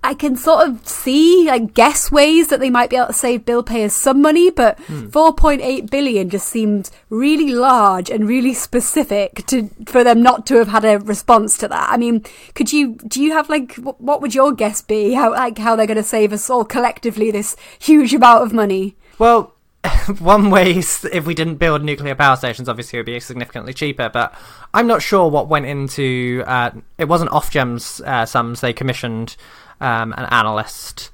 [0.04, 3.44] I can sort of see, like, guess ways that they might be able to save
[3.44, 9.70] bill payers some money, but 4.8 billion just seemed really large and really specific to
[9.86, 11.88] for them not to have had a response to that.
[11.90, 15.12] I mean, could you do you have like what would your guess be?
[15.12, 18.96] How like how they're going to save us all collectively this huge amount of money?
[19.18, 19.54] Well,
[20.18, 23.74] one way is if we didn't build nuclear power stations, obviously it would be significantly
[23.74, 24.08] cheaper.
[24.08, 24.34] But
[24.74, 26.44] I'm not sure what went into.
[26.46, 28.60] Uh, it wasn't Ofgem's uh, sums.
[28.60, 29.36] They commissioned
[29.82, 31.10] um, an analyst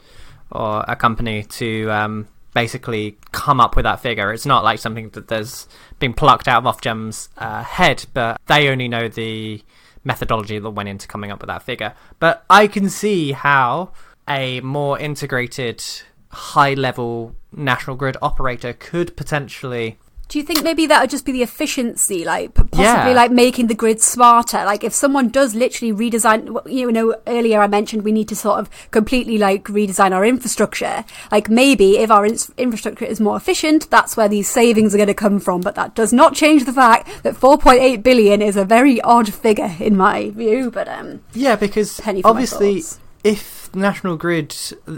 [0.53, 4.33] or a company to um, basically come up with that figure.
[4.33, 5.67] It's not like something that there's
[5.99, 9.63] been plucked out of Ofgem's uh, head, but they only know the
[10.05, 11.95] methodology that went into coming up with that figure.
[12.19, 13.93] But I can see how
[14.29, 15.83] a more integrated,
[16.31, 19.99] high level national grid operator could potentially.
[20.29, 23.13] Do you think maybe that would just be the efficiency, like possibly Yeah.
[23.15, 24.59] like making the grid smarter?
[24.65, 28.59] Like if someone does literally redesign, you know, earlier I mentioned we need to sort
[28.59, 31.07] of completely like redesign our infrastructure.
[31.33, 35.07] Like maybe if our in- infrastructure is more efficient, that's where these savings are going
[35.07, 35.63] to come from.
[35.63, 39.75] But that does not change the fact that 4.8 billion is a very odd figure
[39.81, 40.71] in my view.
[40.71, 42.83] But um, Yeah, because obviously,
[43.25, 44.55] if National Grid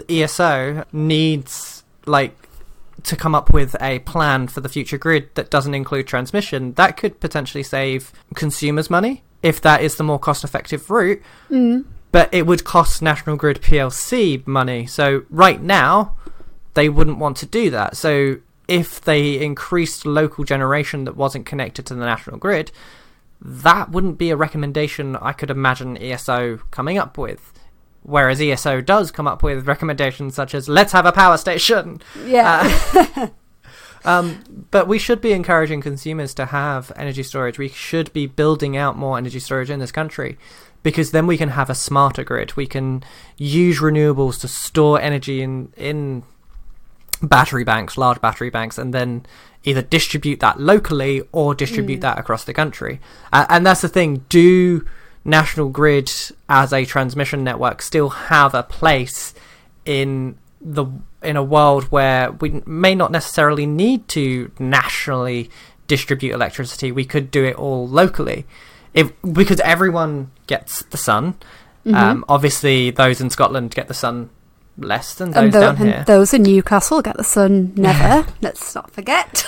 [0.09, 2.35] ESO needs like
[3.03, 6.97] to come up with a plan for the future grid that doesn't include transmission, that
[6.97, 11.21] could potentially save consumers money if that is the more cost-effective route.
[11.49, 14.85] mm, But it would cost National Grid PLC money.
[14.85, 16.15] So right now,
[16.73, 17.97] they wouldn't want to do that.
[17.97, 18.37] So
[18.67, 22.71] if they increased local generation that wasn't connected to the national grid,
[23.41, 27.51] that wouldn't be a recommendation I could imagine ESO coming up with.
[28.03, 32.67] Whereas ESO does come up with recommendations such as "Let's have a power station." yeah,
[32.93, 33.27] Uh,
[34.05, 37.57] um, but we should be encouraging consumers to have energy storage.
[37.59, 40.37] We should be building out more energy storage in this country
[40.83, 42.55] because then we can have a smarter grid.
[42.55, 43.03] We can
[43.37, 46.23] use renewables to store energy in in
[47.21, 49.25] battery banks, large battery banks, and then
[49.63, 52.99] either distribute that locally or distribute that across the country.
[53.31, 54.25] Uh, and that's the thing.
[54.27, 54.83] Do
[55.23, 56.11] National Grid
[56.49, 59.33] as a transmission network still have a place
[59.85, 60.85] in the
[61.23, 65.49] in a world where we may not necessarily need to nationally
[65.87, 66.91] distribute electricity?
[66.91, 68.45] We could do it all locally.
[68.93, 71.35] If because everyone gets the sun,
[71.85, 71.95] Mm-hmm.
[71.95, 74.29] Um, obviously, those in Scotland get the sun
[74.77, 76.03] less than those and, tho- down here.
[76.05, 78.31] those in Newcastle get the sun never.
[78.41, 79.47] Let's not forget.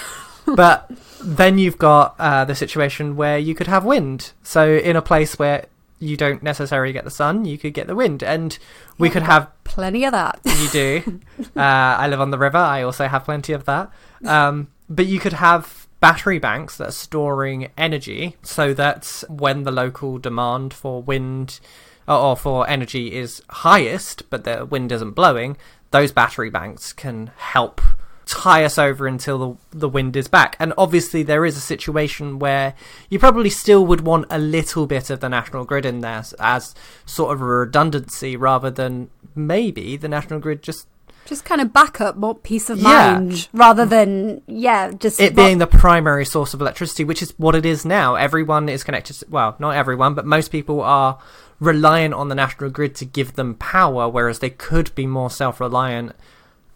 [0.55, 0.89] But
[1.21, 4.31] then you've got uh, the situation where you could have wind.
[4.43, 5.65] So in a place where
[5.99, 8.57] you don't necessarily get the sun, you could get the wind, and
[8.97, 9.13] we Yeah.
[9.13, 9.49] could have.
[9.63, 10.39] Plenty of that.
[10.45, 11.19] You do.
[11.55, 12.57] uh, I live on the river.
[12.57, 13.89] I also have plenty of that.
[14.25, 19.71] Um, but you could have battery banks that are storing energy, so that when the
[19.71, 21.59] local demand for wind
[22.07, 25.55] or, or for energy is highest, but the wind isn't blowing,
[25.91, 27.79] those battery banks can help
[28.25, 30.55] tie us over until the, the wind is back.
[30.59, 32.73] And obviously, there is a situation where
[33.09, 36.33] you probably still would want a little bit of the national grid in there as,
[36.39, 40.88] as sort of a redundancy rather than maybe the national grid just
[41.25, 43.13] Just kind of backup, more peace of Yeah.
[43.13, 47.55] mind, rather than yeah, just it being the primary source of electricity, which is what
[47.55, 48.15] it is now.
[48.15, 49.13] Everyone is connected.
[49.19, 51.17] To, well, not everyone, but most people are
[51.59, 56.13] reliant on the national grid to give them power, whereas they could be more self-reliant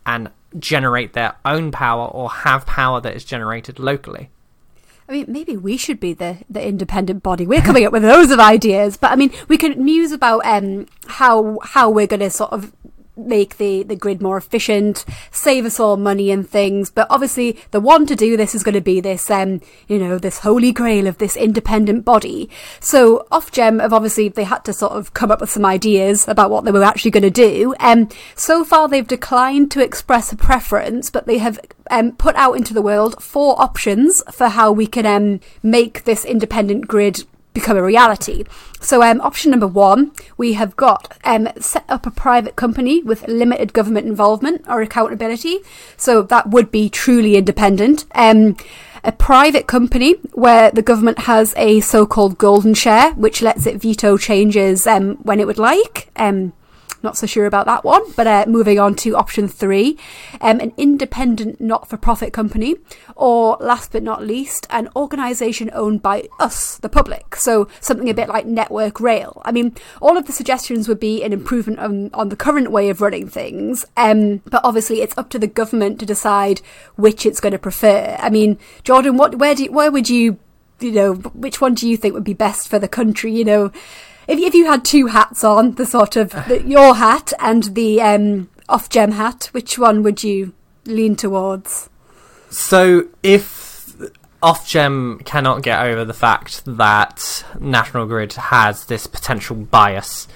[0.05, 4.29] and generate their own power or have power that is generated locally.
[5.09, 7.47] I mean, maybe we should be the, the independent body.
[7.47, 10.87] We're coming up with loads of ideas, but I mean, we can muse about um,
[11.07, 12.73] how how we're going to sort of
[13.17, 16.89] make the, the grid more efficient, save us all money and things.
[16.89, 20.17] But obviously, the one to do this is going to be this, um, you know,
[20.17, 22.49] this holy grail of this independent body.
[22.79, 26.51] So Ofgem have obviously they had to sort of come up with some ideas about
[26.51, 27.75] what they were actually going to do.
[27.79, 32.53] Um, so far they've declined to express a preference, but they have um, put out
[32.53, 37.23] into the world four options for how we can um, make this independent grid
[37.59, 38.43] become a reality.
[38.79, 43.27] So, um, option number one, we have got um, set up a private company with
[43.27, 45.59] limited government involvement or accountability.
[45.95, 48.05] So that would be truly independent.
[48.13, 48.55] Um,
[49.03, 54.17] a private company where the government has a so-called golden share, which lets it veto
[54.17, 56.09] changes um, when it would like.
[56.15, 56.53] Um,
[57.03, 59.97] not so sure about that one, but uh, moving on to option three,
[60.41, 62.75] um, an independent not-for-profit company,
[63.15, 67.35] or last but not least, an organisation owned by us, the public.
[67.35, 69.41] So something a bit like Network Rail.
[69.45, 72.89] I mean, all of the suggestions would be an improvement on, on the current way
[72.89, 76.61] of running things, um, but obviously it's up to the government to decide
[76.95, 78.15] which it's going to prefer.
[78.19, 80.37] I mean, Jordan, what, where do, you, where would you,
[80.79, 83.31] you know, which one do you think would be best for the country?
[83.33, 83.71] You know
[84.27, 88.01] if, if you had two hats on, the sort of the, your hat and the
[88.01, 90.53] um, Ofgem hat, which one would you
[90.85, 91.89] lean towards?
[92.49, 93.95] So if
[94.41, 100.27] Ofgem cannot get over the fact that National Grid has this potential bias,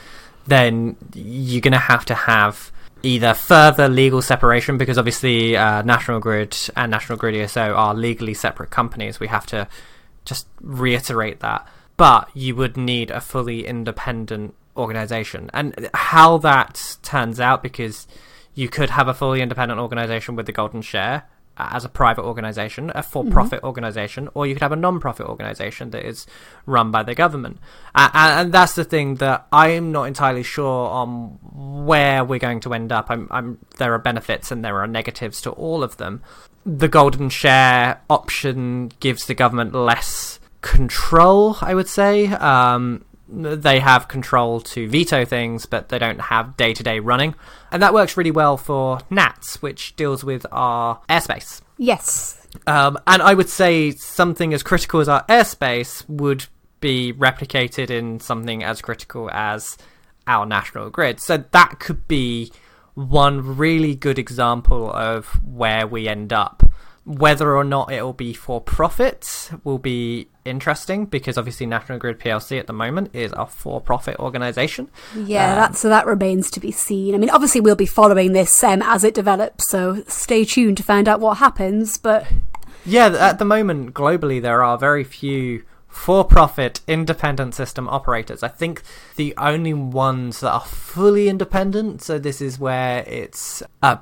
[0.47, 2.71] then you're going to have to have
[3.03, 8.33] either further legal separation because obviously uh, National Grid and National Grid ESO are legally
[8.33, 9.19] separate companies.
[9.19, 9.67] We have to
[10.25, 11.67] just reiterate that.
[12.01, 15.51] But you would need a fully independent organization.
[15.53, 18.07] And how that turns out, because
[18.55, 22.91] you could have a fully independent organization with the golden share as a private organization,
[22.95, 26.25] a for profit organization, or you could have a non profit organization that is
[26.65, 27.59] run by the government.
[27.93, 31.37] Uh, and that's the thing that I'm not entirely sure on
[31.85, 33.11] where we're going to end up.
[33.11, 36.23] I'm, I'm, there are benefits and there are negatives to all of them.
[36.65, 42.27] The golden share option gives the government less control, I would say.
[42.27, 47.35] Um, they have control to veto things, but they don't have day to day running.
[47.71, 51.61] And that works really well for NATS, which deals with our airspace.
[51.77, 52.45] Yes.
[52.67, 56.45] Um, and I would say something as critical as our airspace would
[56.81, 59.77] be replicated in something as critical as
[60.27, 61.21] our national grid.
[61.21, 62.51] So that could be
[62.95, 66.63] one really good example of where we end up.
[67.03, 72.59] Whether or not it'll be for profit will be interesting because obviously National Grid PLC
[72.59, 74.89] at the moment is a for profit organisation.
[75.15, 77.15] Yeah, Um, that, so that remains to be seen.
[77.15, 80.83] I mean, obviously, we'll be following this um, as it develops, so stay tuned to
[80.83, 81.97] find out what happens.
[81.97, 82.27] But
[82.85, 88.43] Yeah, at the moment, globally, there are very few for profit independent system operators.
[88.43, 88.81] I think
[89.17, 93.99] the only ones that are fully independent, so this is where it's a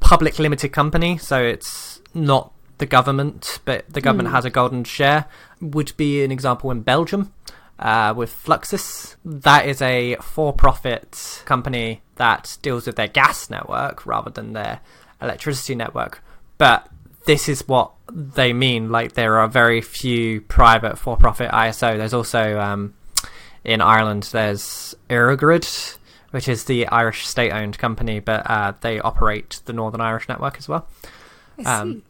[0.00, 5.26] public limited company, so it's not the government, but the government has a golden share,
[5.60, 7.32] would be an example in Belgium.
[7.78, 14.30] Uh, with Fluxys, that is a for-profit company that deals with their gas network rather
[14.30, 14.80] than their
[15.22, 16.22] electricity network.
[16.58, 16.88] But
[17.24, 18.90] this is what they mean.
[18.90, 21.96] Like there are very few private for-profit ISO.
[21.96, 22.94] There's also um,
[23.64, 25.96] in Ireland there's EirGrid,
[26.32, 30.68] which is the Irish state-owned company, but uh, they operate the Northern Irish network as
[30.68, 30.86] well.
[31.66, 32.02] Um.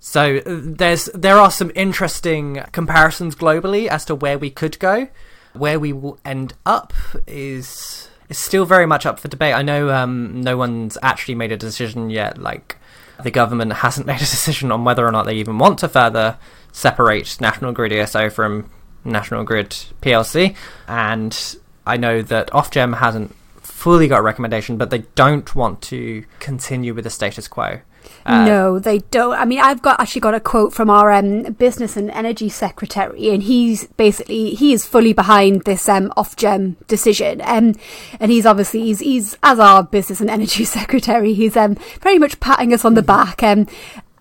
[0.00, 5.08] So uh, there's there are some interesting comparisons globally as to where we could go.
[5.52, 6.92] Where we will end up
[7.26, 9.54] is it's still very much up for debate.
[9.54, 12.38] I know um, no one's actually made a decision yet.
[12.38, 12.78] Like
[13.22, 16.38] the government hasn't made a decision on whether or not they even want to further
[16.72, 18.70] separate National Grid ESO from
[19.04, 20.56] National Grid PLC,
[20.88, 26.24] and I know that Ofgem hasn't fully got a recommendation, but they don't want to
[26.40, 27.80] continue with the status quo.
[28.24, 29.34] Uh, no, they don't.
[29.34, 33.30] I mean, I've got actually got a quote from our um, business and energy secretary,
[33.30, 37.74] and he's basically he is fully behind this um, Ofgem decision, um,
[38.20, 42.38] and he's obviously he's, he's as our business and energy secretary, he's um, very much
[42.40, 43.42] patting us on the back.
[43.42, 43.66] Um,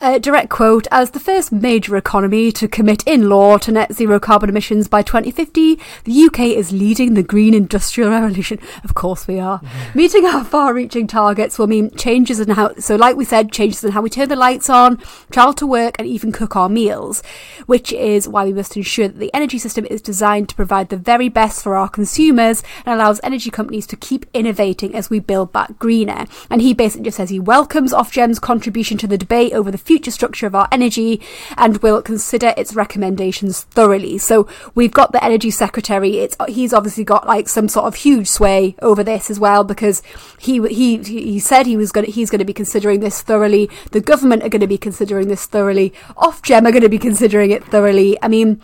[0.02, 4.20] a direct quote As the first major economy to commit in law to net zero
[4.20, 8.60] carbon emissions by 2050, the UK is leading the green industrial revolution.
[8.84, 9.60] Of course, we are.
[9.60, 9.98] Mm-hmm.
[9.98, 13.84] Meeting our far reaching targets will mean changes in how, so like we said, changes
[13.84, 14.98] in how we turn the lights on,
[15.30, 17.22] travel to work, and even cook our meals,
[17.68, 20.98] which is why we must ensure that the energy system is designed to provide the
[20.98, 25.54] very best for our consumers and allows energy companies to keep innovating as we build
[25.54, 26.26] back greener.
[26.50, 30.10] And he basically just says he welcomes Ofgem's contribution to the debate over the future
[30.10, 31.20] structure of our energy
[31.58, 34.18] and will consider its recommendations thoroughly.
[34.18, 36.20] So we've got the energy secretary.
[36.20, 40.02] It's he's obviously got like some sort of huge sway over this as well because
[40.40, 43.70] he he he said he was going to, he's going to be considering this thoroughly.
[43.92, 45.90] The government are going to be considering this thoroughly.
[46.16, 48.18] Ofgem are going to be considering it thoroughly.
[48.22, 48.62] I mean,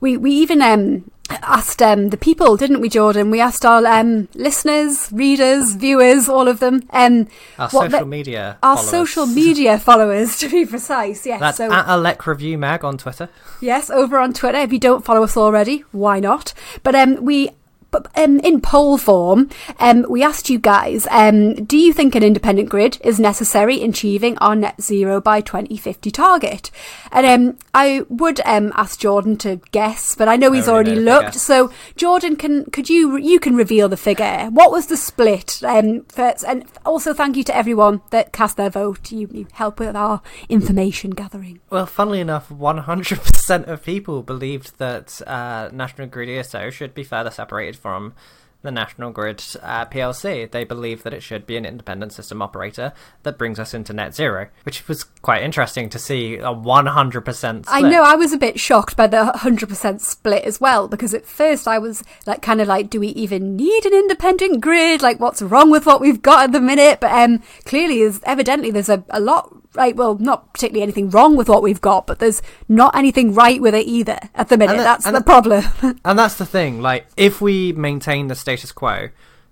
[0.00, 3.30] we we even um asked um, the people, didn't we, Jordan?
[3.30, 6.82] We asked our um, listeners, readers, viewers, all of them.
[6.90, 8.58] Um, our social the, media.
[8.62, 8.90] Our followers.
[8.90, 11.26] social media followers, to be precise.
[11.26, 11.40] Yes.
[11.40, 13.28] That's so, at Elec Review Mag on Twitter.
[13.60, 14.58] Yes, over on Twitter.
[14.58, 16.52] If you don't follow us already, why not?
[16.82, 17.50] But um, we
[17.96, 22.22] but um, in poll form, um, we asked you guys, um, do you think an
[22.22, 26.70] independent grid is necessary in achieving our net zero by 2050 target?
[27.10, 30.96] And um, I would um, ask Jordan to guess, but I know he's I already
[30.96, 31.36] looked.
[31.36, 34.48] So Jordan, can could you you can reveal the figure?
[34.50, 35.62] What was the split?
[35.62, 39.10] Um, first, and also thank you to everyone that cast their vote.
[39.10, 41.60] You, you help with our information gathering.
[41.70, 47.30] Well, funnily enough, 100% of people believed that uh, National Grid ESO should be further
[47.30, 48.14] separated from
[48.62, 50.50] the National Grid uh, PLC.
[50.50, 54.12] They believe that it should be an independent system operator that brings us into net
[54.12, 57.64] zero, which was quite interesting to see a 100% split.
[57.68, 61.26] I know, I was a bit shocked by the 100% split as well, because at
[61.26, 65.00] first I was like, kind of like, do we even need an independent grid?
[65.00, 66.98] Like, what's wrong with what we've got at the minute?
[66.98, 71.36] But um, clearly, is evidently, there's a, a lot right, well, not particularly anything wrong
[71.36, 74.76] with what we've got, but there's not anything right with it either at the minute.
[74.76, 75.64] The, that's the problem.
[76.04, 76.80] and that's the thing.
[76.80, 79.10] Like, if we maintain the status quo,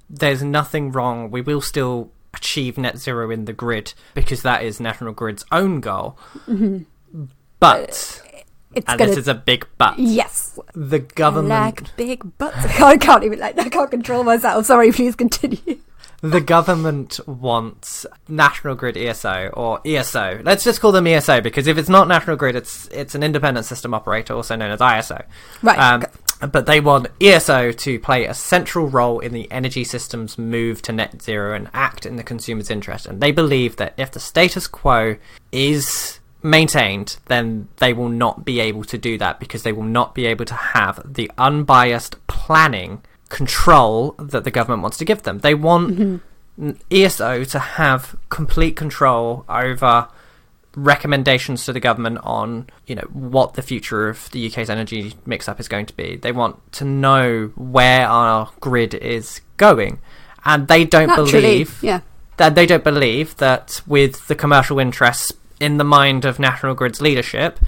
[0.09, 1.31] there's nothing wrong.
[1.31, 5.81] We will still achieve net zero in the grid because that is National Grid's own
[5.81, 6.19] goal.
[6.47, 7.25] Mm-hmm.
[7.61, 8.23] But.
[8.77, 10.01] It's and gonna, this is a big but.
[10.01, 10.59] Yes.
[10.75, 11.49] The government.
[11.51, 12.57] Like big butts.
[12.81, 14.67] I can't even, like, I can't control myself.
[14.67, 15.79] Sorry, please continue
[16.25, 20.41] the government wants National Grid ESO or ESO.
[20.43, 23.67] Let's just call them ESO because if it's not National Grid, it's it's an independent
[23.67, 25.23] system operator, also known as ISO.
[25.63, 25.79] Right.
[25.79, 26.05] Um,
[26.51, 30.93] but they want ESO to play a central role in the energy system's move to
[30.93, 33.05] net zero and act in the consumer's interest.
[33.05, 35.17] And they believe that if the status quo
[35.53, 40.15] is maintained, then they will not be able to do that because they will not
[40.15, 43.03] be able to have the unbiased planning
[43.35, 45.41] control that the government wants to give them.
[45.41, 46.71] They want mm-hmm.
[46.89, 50.07] ESO to have complete control over
[50.77, 55.49] recommendations to the government on you know what the future of the UK's energy mix
[55.49, 56.15] up is going to be.
[56.15, 59.99] They want to know where our grid is going,
[60.45, 62.01] and they don't Naturally, believe yeah.
[62.37, 67.01] that they don't believe that with the commercial interests in the mind of National Grid's
[67.01, 67.59] leadership.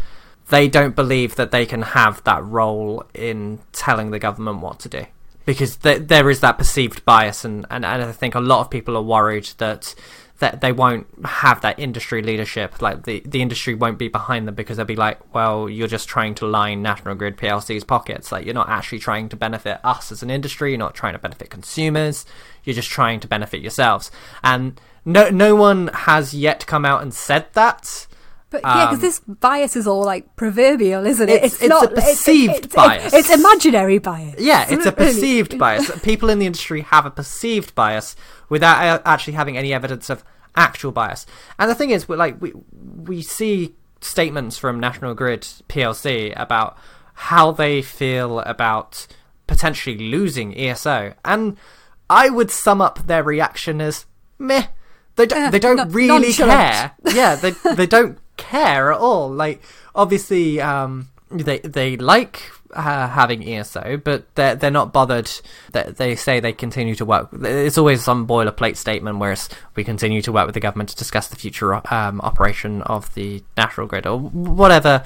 [0.48, 4.88] They don't believe that they can have that role in telling the government what to
[4.88, 5.06] do
[5.46, 8.70] because th- there is that perceived bias, and, and, and I think a lot of
[8.70, 9.94] people are worried that
[10.38, 12.82] that they won't have that industry leadership.
[12.82, 16.08] Like the the industry won't be behind them because they'll be like, well, you're just
[16.08, 18.30] trying to line National Grid PLC's pockets.
[18.30, 20.72] Like you're not actually trying to benefit us as an industry.
[20.72, 22.26] You're not trying to benefit consumers.
[22.64, 24.10] You're just trying to benefit yourselves.
[24.44, 28.06] And no no one has yet come out and said that.
[28.62, 31.44] But yeah, because um, this bias is all like proverbial, isn't it?
[31.44, 33.12] It's, it's, it's not a perceived it's, bias.
[33.12, 34.36] It's, imaginary bias.
[34.38, 35.90] Yeah, it's a perceived bias.
[36.00, 38.16] People in the industry have a perceived bias
[38.48, 41.26] without actually having any evidence of actual bias.
[41.58, 46.78] And the thing is, we're like we we see statements from National Grid PLC about
[47.14, 49.06] how they feel about
[49.46, 51.56] potentially losing ESO, and
[52.08, 54.06] I would sum up their reaction as
[54.38, 54.68] meh.
[55.16, 55.42] They don't.
[55.44, 56.92] Uh, they don't really care.
[57.12, 59.30] Yeah, they they don't care at all.
[59.30, 59.62] Like
[59.94, 65.30] obviously, um, they they like uh, having ESO, but they're they're not bothered.
[65.72, 67.28] They, they say they continue to work.
[67.42, 71.28] It's always some boilerplate statement, whereas we continue to work with the government to discuss
[71.28, 75.04] the future um, operation of the national grid or whatever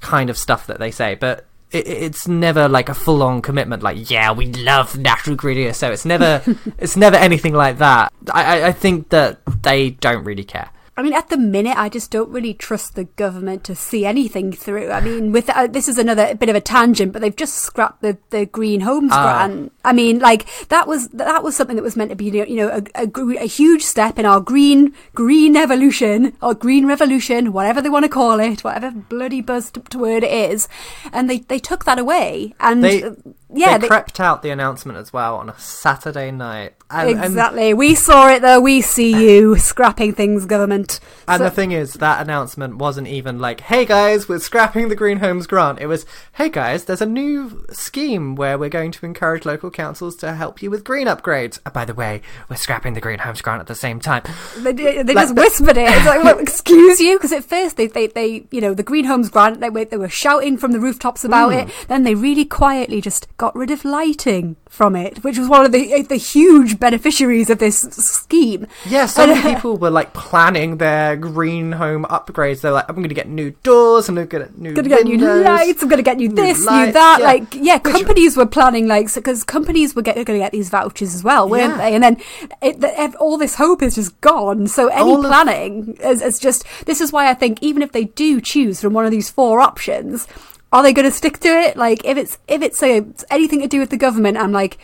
[0.00, 1.14] kind of stuff that they say.
[1.14, 3.82] But it, it's never like a full on commitment.
[3.82, 5.90] Like, yeah, we love national grid ESO.
[5.92, 6.42] It's never
[6.78, 8.12] it's never anything like that.
[8.32, 10.70] I I think that they don't really care.
[10.94, 14.52] I mean, at the minute, I just don't really trust the government to see anything
[14.52, 14.90] through.
[14.90, 18.02] I mean, with uh, this is another bit of a tangent, but they've just scrapped
[18.02, 19.46] the, the green homes Ah.
[19.46, 19.72] grant.
[19.86, 22.68] I mean, like that was that was something that was meant to be, you know,
[22.68, 27.88] a, a, a huge step in our green green evolution or green revolution, whatever they
[27.88, 30.68] want to call it, whatever bloody buzzed word it is,
[31.10, 32.54] and they they took that away.
[32.60, 33.12] And They uh,
[33.54, 36.74] yeah, they, crept out the announcement as well on a Saturday night.
[36.92, 37.74] And, and- exactly.
[37.74, 38.60] we saw it though.
[38.60, 41.00] We see you scrapping things, government.
[41.26, 44.94] And So- the thing is, that announcement wasn't even like, hey guys, we're scrapping the
[44.96, 45.80] Green Homes Grant.
[45.80, 50.16] It was, hey guys, there's a new scheme where we're going to encourage local councils
[50.16, 51.58] to help you with green upgrades.
[51.64, 54.22] Uh, by the way, we're scrapping the Green Homes Grant at the same time.
[54.58, 55.88] They, they Like just whispered it.
[55.88, 59.04] It's like, well, excuse you, because at first they, they, they, you know, the Green
[59.04, 61.58] Homes grant, they were, they were shouting from the rooftops about Hmm.
[61.68, 61.70] it.
[61.88, 65.72] Then they really quietly just got rid of lighting from it, which was one of
[65.72, 68.66] the the huge beneficiaries of this scheme.
[68.84, 72.60] Yeah, so And, many uh, people were like planning their green home upgrades.
[72.60, 75.04] They're like, I'm going to get new doors, I'm going to get new Gonna get
[75.04, 75.82] new lights.
[75.82, 77.18] I'm gonna get new new this, new lights, that.
[77.20, 77.24] yeah.
[77.24, 81.14] Like, yeah, Which- companies were planning like because companies were going to get these vouchers
[81.14, 81.76] as well, weren't Yeah.
[81.78, 81.94] they?
[81.94, 82.16] And then
[82.60, 84.66] it, the, all this hope is just gone.
[84.66, 86.64] So any All of- planning is, is just.
[86.86, 89.60] This is why I think even if they do choose from one of these four
[89.60, 90.26] options.
[90.72, 91.76] Are they going to stick to it?
[91.76, 94.78] Like, if it's if it's a, anything to do with the government, I'm like,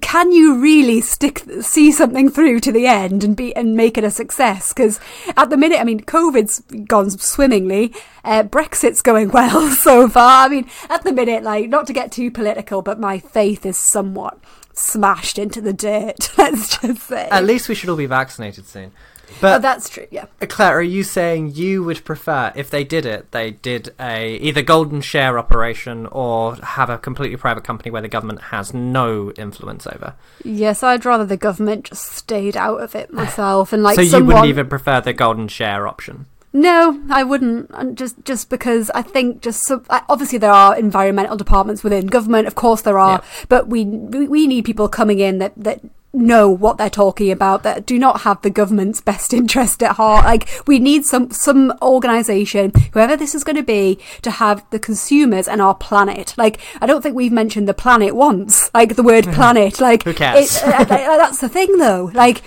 [0.00, 4.04] can you really stick see something through to the end and be and make it
[4.04, 4.72] a success?
[4.72, 5.00] Because
[5.36, 7.92] at the minute, I mean, COVID's gone swimmingly,
[8.24, 10.46] uh, Brexit's going well so far.
[10.46, 13.76] I mean, at the minute, like, not to get too political, but my faith is
[13.76, 14.38] somewhat
[14.72, 16.30] smashed into the dirt.
[16.38, 17.28] Let's just say.
[17.28, 18.92] At least we should all be vaccinated soon.
[19.30, 20.06] Oh, But that's true.
[20.10, 20.26] Yeah.
[20.48, 24.62] Claire, are you saying you would prefer if they did it, they did a either
[24.62, 29.86] golden share operation or have a completely private company where the government has no influence
[29.86, 30.14] over?
[30.44, 34.08] Yes, I'd rather the government just stayed out of it myself and like so you
[34.08, 34.26] someone.
[34.28, 36.26] wouldn't even prefer the golden share option?
[36.50, 37.94] No, I wouldn't.
[37.94, 42.54] Just just because I think just so, obviously there are environmental departments within government, of
[42.54, 45.82] course there are, but we we we need people coming in that that
[46.18, 50.24] know what they're talking about that do not have the government's best interest at heart.
[50.24, 54.78] Like we need some some organization whoever this is going to be to have the
[54.78, 56.34] consumers and our planet.
[56.36, 59.80] Like i don't think we've mentioned the planet once like the word planet.
[59.80, 60.56] Like Who cares?
[60.56, 62.10] it- uh, uh, that's the thing though.
[62.14, 62.42] Like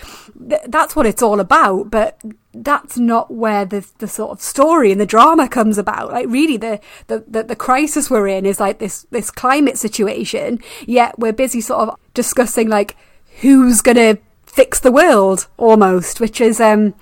[0.49, 2.19] th- that's what it's all about but
[2.53, 6.11] that's not where the the sort of story and the drama comes about.
[6.11, 10.59] Like really the the the, the crisis we're in is like this this climate situation
[10.86, 12.97] yet we're busy sort of discussing like
[13.41, 16.93] who's going to fix the world almost which is um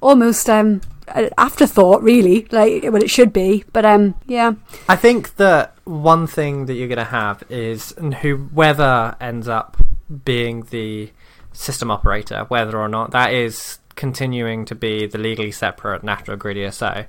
[0.00, 4.52] almost um an afterthought really like what it should be but um yeah.
[4.88, 9.78] I think that one thing that you're going to have is whoever ends up
[10.24, 11.10] being the
[11.52, 16.56] system operator, whether or not that is continuing to be the legally separate National Grid
[16.56, 17.06] ESO,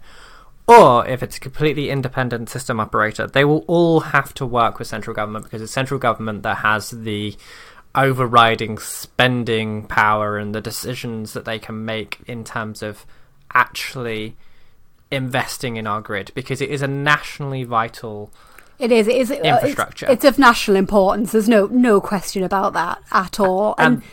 [0.68, 4.88] or if it's a completely independent system operator, they will all have to work with
[4.88, 7.36] central government because it's central government that has the
[7.96, 13.06] overriding spending power and the decisions that they can make in terms of
[13.54, 14.36] actually
[15.12, 18.32] investing in our grid because it is a nationally vital
[18.78, 20.06] it is it is uh, it's- Infrastructure.
[20.08, 24.04] it's, of national importance there's no no question about that at all and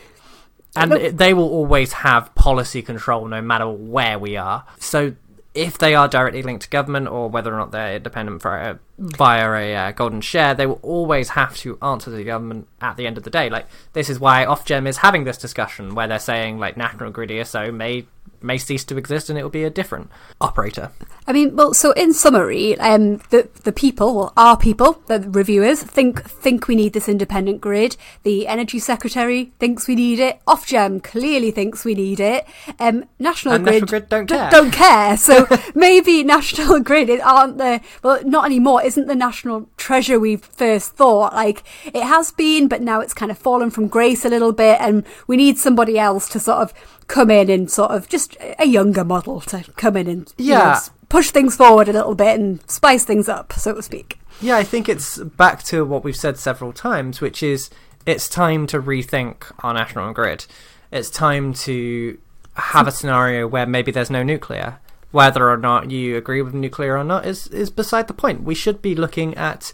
[0.75, 4.65] and Look- it, they will always have policy control no matter where we are.
[4.79, 5.15] So
[5.57, 9.53] if they are directly linked to government or whether or not they're independent via, via
[9.53, 13.07] a uh, golden share, they will always have to answer to the government at the
[13.07, 13.49] end of the day.
[13.49, 17.31] Like this is why Ofgem is having this discussion where they're saying like National Grid
[17.31, 18.07] ESO may
[18.43, 20.93] may cease to exist and it will be a different operator.
[21.29, 25.83] I mean, well, so in summary, um, the the people, well, our people, the reviewers,
[25.83, 27.97] think think we need this independent grid.
[28.23, 30.41] The energy secretary thinks we need it.
[30.47, 32.47] Ofgem clearly thinks we need it.
[32.79, 34.51] Um, National And Grid, National Grid don't d- care.
[34.51, 35.17] Don't care.
[35.17, 38.83] So maybe National Grid aren't the well, not anymore.
[38.85, 41.35] Isn't the national treasure we first thought?
[41.35, 44.79] Like it has been, but now it's kind of fallen from grace a little bit,
[44.81, 46.73] and we need somebody else to sort of
[47.09, 50.71] come in and sort of just a younger model to come in and know, Yeah.
[50.73, 54.19] s- push things forward a little bit and spice things up, so to speak.
[54.41, 57.71] Yeah, I think it's back to what we've said several times, which is
[58.05, 60.47] it's time to rethink our national grid.
[60.93, 62.19] It's time to
[62.55, 64.79] have a scenario where maybe there's no nuclear.
[65.11, 68.43] whether or not you agree with nuclear or not is is beside the point.
[68.43, 69.73] We should be looking at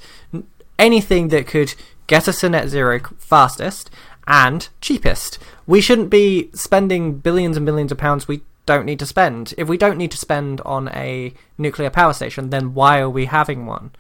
[0.79, 1.75] anything that could
[2.07, 3.91] get us to net zero fastest
[4.27, 5.39] and cheapest.
[5.67, 9.55] We shouldn't be spending billions and billions of pounds we don't need to spend.
[9.59, 13.27] If we don't need to spend on a nuclear power station, then why are we
[13.27, 13.91] having one?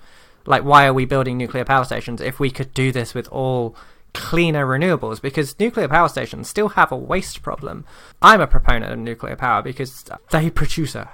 [0.46, 3.76] Like, why are we building nuclear power stations if we could do this with all
[4.14, 5.20] cleaner renewables?
[5.20, 7.84] Because nuclear power stations still have a waste problem.
[8.20, 11.10] I'm a proponent of nuclear power because they produce a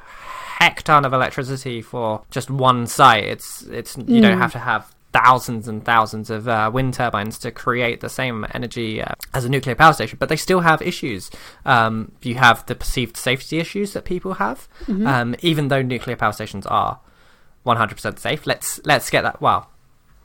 [0.59, 3.25] heck ton of electricity for just one site.
[3.25, 4.41] It's it's you don't mm.
[4.41, 9.03] have to have thousands and thousands of uh, wind turbines to create the same energy
[9.03, 11.31] uh, as a nuclear power station, but they still have issues.
[11.65, 16.33] Um, you have the perceived safety issues that people have, um, even though nuclear power
[16.33, 17.01] stations are
[17.65, 18.47] 100% safe.
[18.47, 19.41] Let's let's get that.
[19.41, 19.71] Well,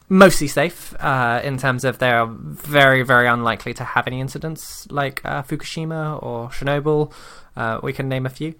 [0.10, 5.22] mostly safe uh, in terms of they're very very unlikely to have any incidents like
[5.24, 7.12] uh, Fukushima or Chernobyl.
[7.56, 8.54] Uh, we can name a few.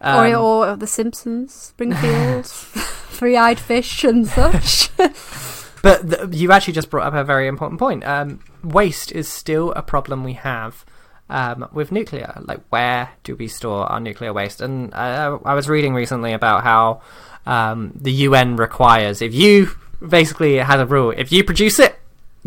[0.00, 2.46] or, Um, or The Simpsons, Springfield,
[3.10, 4.88] Three Eyed Fish, and such.
[5.82, 8.04] But th- you actually just brought up a very important point.
[8.04, 10.84] Um, waste is still a problem we have
[11.28, 12.40] um, with nuclear.
[12.42, 14.60] Like, where do we store our nuclear waste?
[14.60, 17.02] And uh, I was reading recently about how
[17.46, 19.70] um, the UN requires if you
[20.06, 21.95] basically it has a rule if you produce it,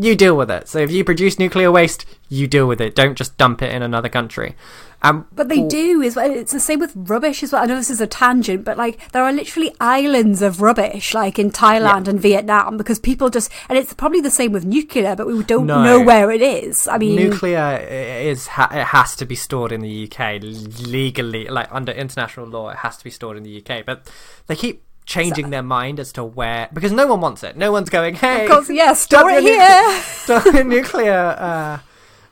[0.02, 0.68] you deal with it.
[0.70, 2.96] So if you produce nuclear waste, you deal with it.
[2.96, 4.56] Don't just dump it in another country.
[5.02, 6.30] Um, But they do as well.
[6.30, 7.64] It's the same with rubbish as well.
[7.64, 11.40] I know this is a tangent, but like there are literally islands of rubbish, like
[11.40, 15.26] in Thailand and Vietnam, because people just and it's probably the same with nuclear, but
[15.28, 15.84] we don't No.
[15.84, 16.86] know where it is.
[16.88, 20.42] I mean, nuclear is ha- it has to be stored in the UK
[20.86, 23.86] legally, like under international law, it has to be stored in the UK.
[23.86, 24.06] But
[24.48, 27.58] they keep changing their mind as to where because no one wants it.
[27.58, 30.54] No one's going, hey, of course, yeah, store it here.
[30.54, 31.80] your nuclear uh,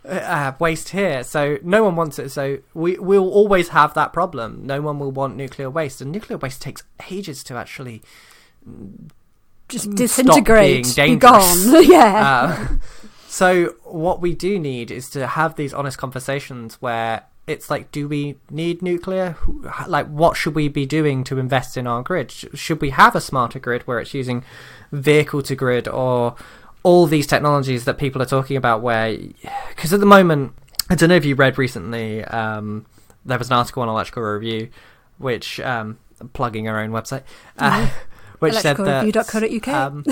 [0.07, 1.23] uh, waste here.
[1.23, 2.29] So no one wants it.
[2.29, 4.65] So we we'll always have that problem.
[4.65, 8.03] No one will want nuclear waste, and nuclear waste takes ages to actually
[9.67, 11.83] Just disintegrate, be gone.
[11.83, 12.67] yeah.
[12.69, 12.75] Uh,
[13.27, 18.07] so what we do need is to have these honest conversations where it's like, do
[18.09, 19.37] we need nuclear?
[19.87, 22.29] Like, what should we be doing to invest in our grid?
[22.29, 24.43] Should we have a smarter grid where it's using
[24.91, 26.35] vehicle to grid or
[26.83, 28.81] all these technologies that people are talking about?
[28.81, 29.17] Where,
[29.69, 30.53] because at the moment,
[30.89, 32.85] I don't know if you read recently, um,
[33.25, 34.69] there was an article on Electrical Review,
[35.17, 35.99] which um,
[36.33, 37.23] plugging our own website,
[37.57, 37.89] uh,
[38.39, 39.05] which said that
[39.69, 40.03] um,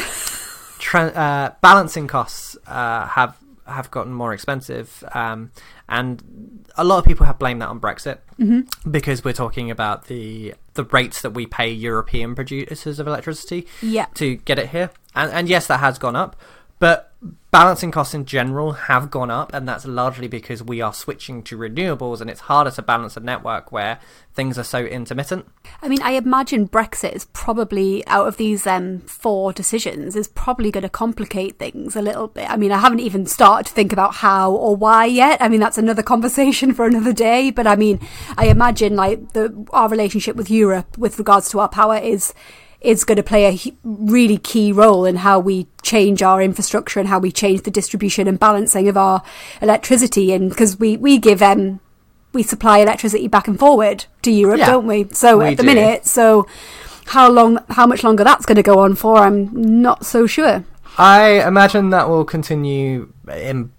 [0.79, 5.51] tra- uh, balancing costs uh, have have gotten more expensive, um,
[5.89, 8.91] and a lot of people have blamed that on Brexit Mm-hmm.
[8.91, 14.07] because we're talking about the the rates that we pay European producers of electricity yeah.
[14.15, 16.35] to get it here, and and yes, that has gone up,
[16.79, 17.13] but
[17.51, 21.57] balancing costs in general have gone up, and that's largely because we are switching to
[21.57, 23.97] renewables, and it's harder to balance a network where
[24.33, 25.45] things are so intermittent.
[25.81, 30.69] I mean, I imagine Brexit is probably out of these um, four decisions is probably
[30.69, 32.49] going to complicate things a little bit.
[32.49, 35.41] I mean, I haven't even started to think about how or why yet.
[35.41, 37.51] I mean, that's another conversation for another day.
[37.51, 38.05] But I mean,
[38.37, 42.33] I imagine like the our relationship with Europe with regards to our power is
[42.81, 47.09] is going to play a really key role in how we change our infrastructure and
[47.09, 49.23] how we change the distribution and balancing of our
[49.61, 50.33] electricity.
[50.33, 51.79] And because we we give um
[52.33, 55.07] we supply electricity back and forward to Europe, Yeah, don't we?
[55.11, 55.67] So we at the do.
[55.67, 56.45] minute, so
[57.05, 59.49] how long, how much longer that's going to go on for, I'm
[59.81, 60.63] not so sure.
[60.97, 63.71] I imagine that will continue in,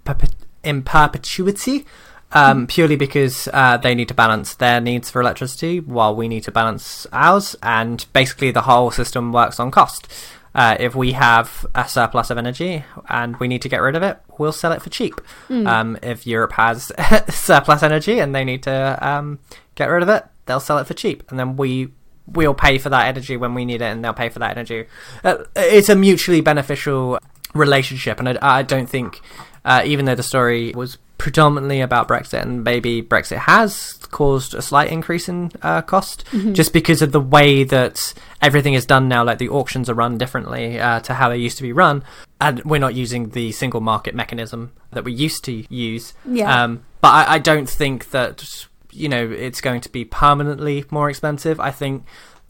[0.65, 1.87] in perpetuity,
[2.33, 6.43] um, purely because uh, they need to balance their needs for electricity while we need
[6.45, 10.09] to balance ours, and basically the whole system works on cost.
[10.55, 14.03] Uh, if we have a surplus of energy and we need to get rid of
[14.03, 15.21] it, we'll sell it for cheap.
[15.67, 16.91] Um, if Europe has
[17.29, 19.39] surplus energy and they need to um,
[19.75, 21.93] get rid of it, they'll sell it for cheap, and then we
[22.27, 24.87] we'll pay for that energy when we need it, and they'll pay for that energy.
[25.23, 27.19] Uh, it's a mutually beneficial
[27.55, 29.21] relationship, and I, I don't think,
[29.65, 34.63] uh, even though the story was predominantly about Brexit, and maybe Brexit has caused a
[34.63, 39.25] slight increase in uh, cost, just because of the way that everything is done now.
[39.25, 42.05] Like the auctions are run differently uh, to how they used to be run,
[42.41, 46.15] and we're not using the single market mechanism that we used to use.
[46.25, 46.65] Yeah.
[46.65, 51.09] Um, but I, I don't think that you know it's going to be permanently more
[51.09, 51.61] expensive.
[51.61, 52.05] I think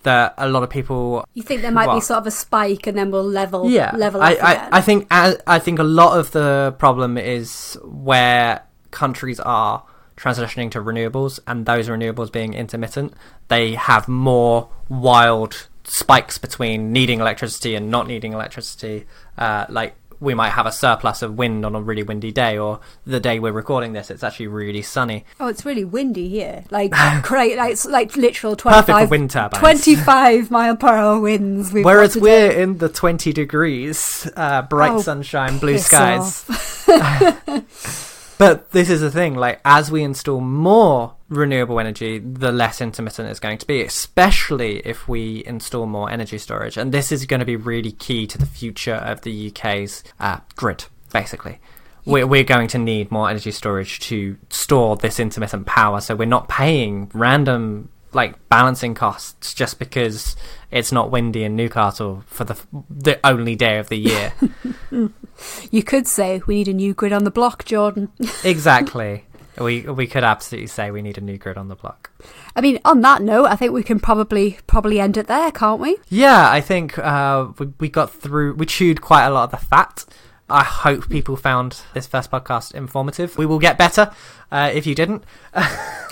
[0.07, 2.87] that a lot of people You think there might Well- be sort of a spike
[2.87, 4.69] and then we'll level, yeah level I, I.
[4.79, 9.83] I think I, I think a lot of the problem is where countries are
[10.17, 13.13] transitioning to renewables and those renewables being intermittent
[13.49, 19.07] they have more wild spikes between needing electricity and not needing electricity
[19.39, 22.81] uh, like we might have a surplus of wind on a really windy day, or
[23.05, 25.25] the day we're recording this, it's actually really sunny.
[25.41, 26.65] Oh, it's really windy here.
[26.71, 26.93] Like,
[27.23, 29.61] great, like, it's like literal 25, for wind turbines.
[29.61, 31.73] 25 mile per hour winds.
[31.73, 36.45] Whereas we're in the 20 degrees, uh, bright Oh, sunshine, blue skies.
[38.39, 43.29] But this is the thing, like, as we install more renewable energy, the less intermittent
[43.29, 46.77] it's going to be, especially if we install more energy storage.
[46.77, 50.39] And this is going to be really key to the future of the UK's uh,
[50.55, 51.59] grid, basically.
[52.05, 56.27] We're, we're going to need more energy storage to store this intermittent power, so we're
[56.27, 60.37] not paying random like balancing costs just because
[60.71, 62.57] it's not windy in Newcastle for the
[62.89, 64.33] the only day of the year.
[65.71, 68.11] You could say we need a new grid on the block, Jordan.
[68.43, 69.27] exactly.
[69.59, 72.11] We we could absolutely say we need a new grid on the block.
[72.55, 75.81] I mean, on that note, I think we can probably probably end it there, can't
[75.81, 75.97] we?
[76.09, 78.55] Yeah, I think uh, we we got through.
[78.55, 80.05] We chewed quite a lot of the fat.
[80.49, 83.37] I hope people found this first podcast informative.
[83.37, 84.13] We will get better
[84.53, 85.25] uh, if you didn't.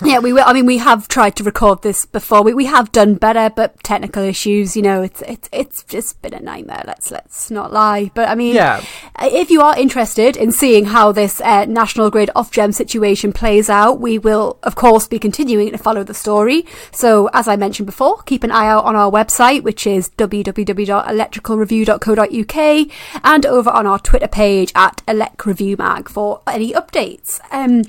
[0.03, 0.43] yeah, we will.
[0.45, 2.41] I mean, we have tried to record this before.
[2.43, 6.33] We we have done better, but technical issues, you know, it's it's it's just been
[6.33, 6.83] a nightmare.
[6.87, 8.09] Let's let's not lie.
[8.15, 8.83] But I mean, Yeah.
[9.21, 14.01] if you are interested in seeing how this uh, national grid Ofgem situation plays out,
[14.01, 16.65] we will of course be continuing to follow the story.
[16.91, 22.87] So as I mentioned before, keep an eye out on our website, which is www.electricalreview.co.uk,
[23.23, 27.39] and over on our Twitter page at Elec Review Mag for any updates.
[27.51, 27.83] Um,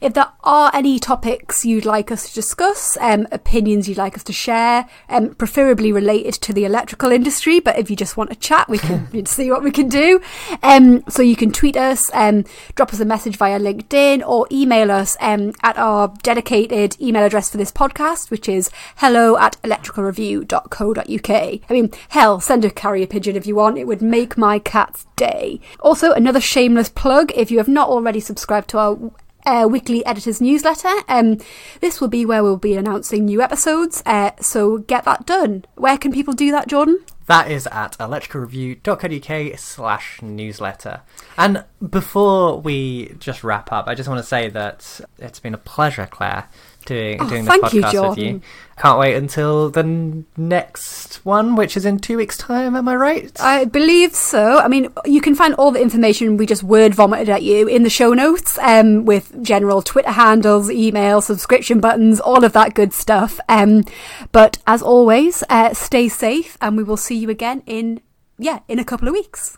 [0.00, 4.24] if there are any topics you'd like us to discuss, um, opinions you'd like us
[4.24, 8.36] to share, um, preferably related to the electrical industry, but if you just want to
[8.36, 10.20] chat, we can see what we can do.
[10.62, 12.44] Um, so you can tweet us, um,
[12.74, 17.50] drop us a message via LinkedIn, or email us um, at our dedicated email address
[17.50, 21.30] for this podcast, which is hello at electricalreview.co.uk.
[21.30, 25.06] I mean, hell, send a carrier pigeon if you want, it would make my cat's
[25.16, 25.60] day.
[25.80, 28.98] Also, another shameless plug if you have not already subscribed to our
[29.46, 30.92] uh, weekly editors newsletter.
[31.08, 31.38] Um,
[31.80, 34.02] this will be where we'll be announcing new episodes.
[34.04, 35.64] Uh, so get that done.
[35.76, 36.98] Where can people do that, Jordan?
[37.26, 41.00] That is at electricalreview.co.uk slash newsletter.
[41.36, 45.58] And before we just wrap up, I just want to say that it's been a
[45.58, 46.48] pleasure, Claire,
[46.86, 48.40] doing, Oh, doing this thank you, podcast with you.
[48.78, 53.40] Can't wait until the next one, which is in two weeks' time, am I right?
[53.40, 54.58] I believe so.
[54.58, 57.84] I mean, you can find all the information we just word vomited at you in
[57.84, 62.92] the show notes um, with general Twitter handles, email, subscription buttons, all of that good
[62.92, 63.40] stuff.
[63.48, 63.84] Um,
[64.32, 68.00] but as always, uh, stay safe and we will see you again in,
[68.38, 69.56] yeah, in a couple of weeks.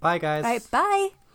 [0.00, 0.44] Bye, guys.
[0.44, 1.10] Right, bye.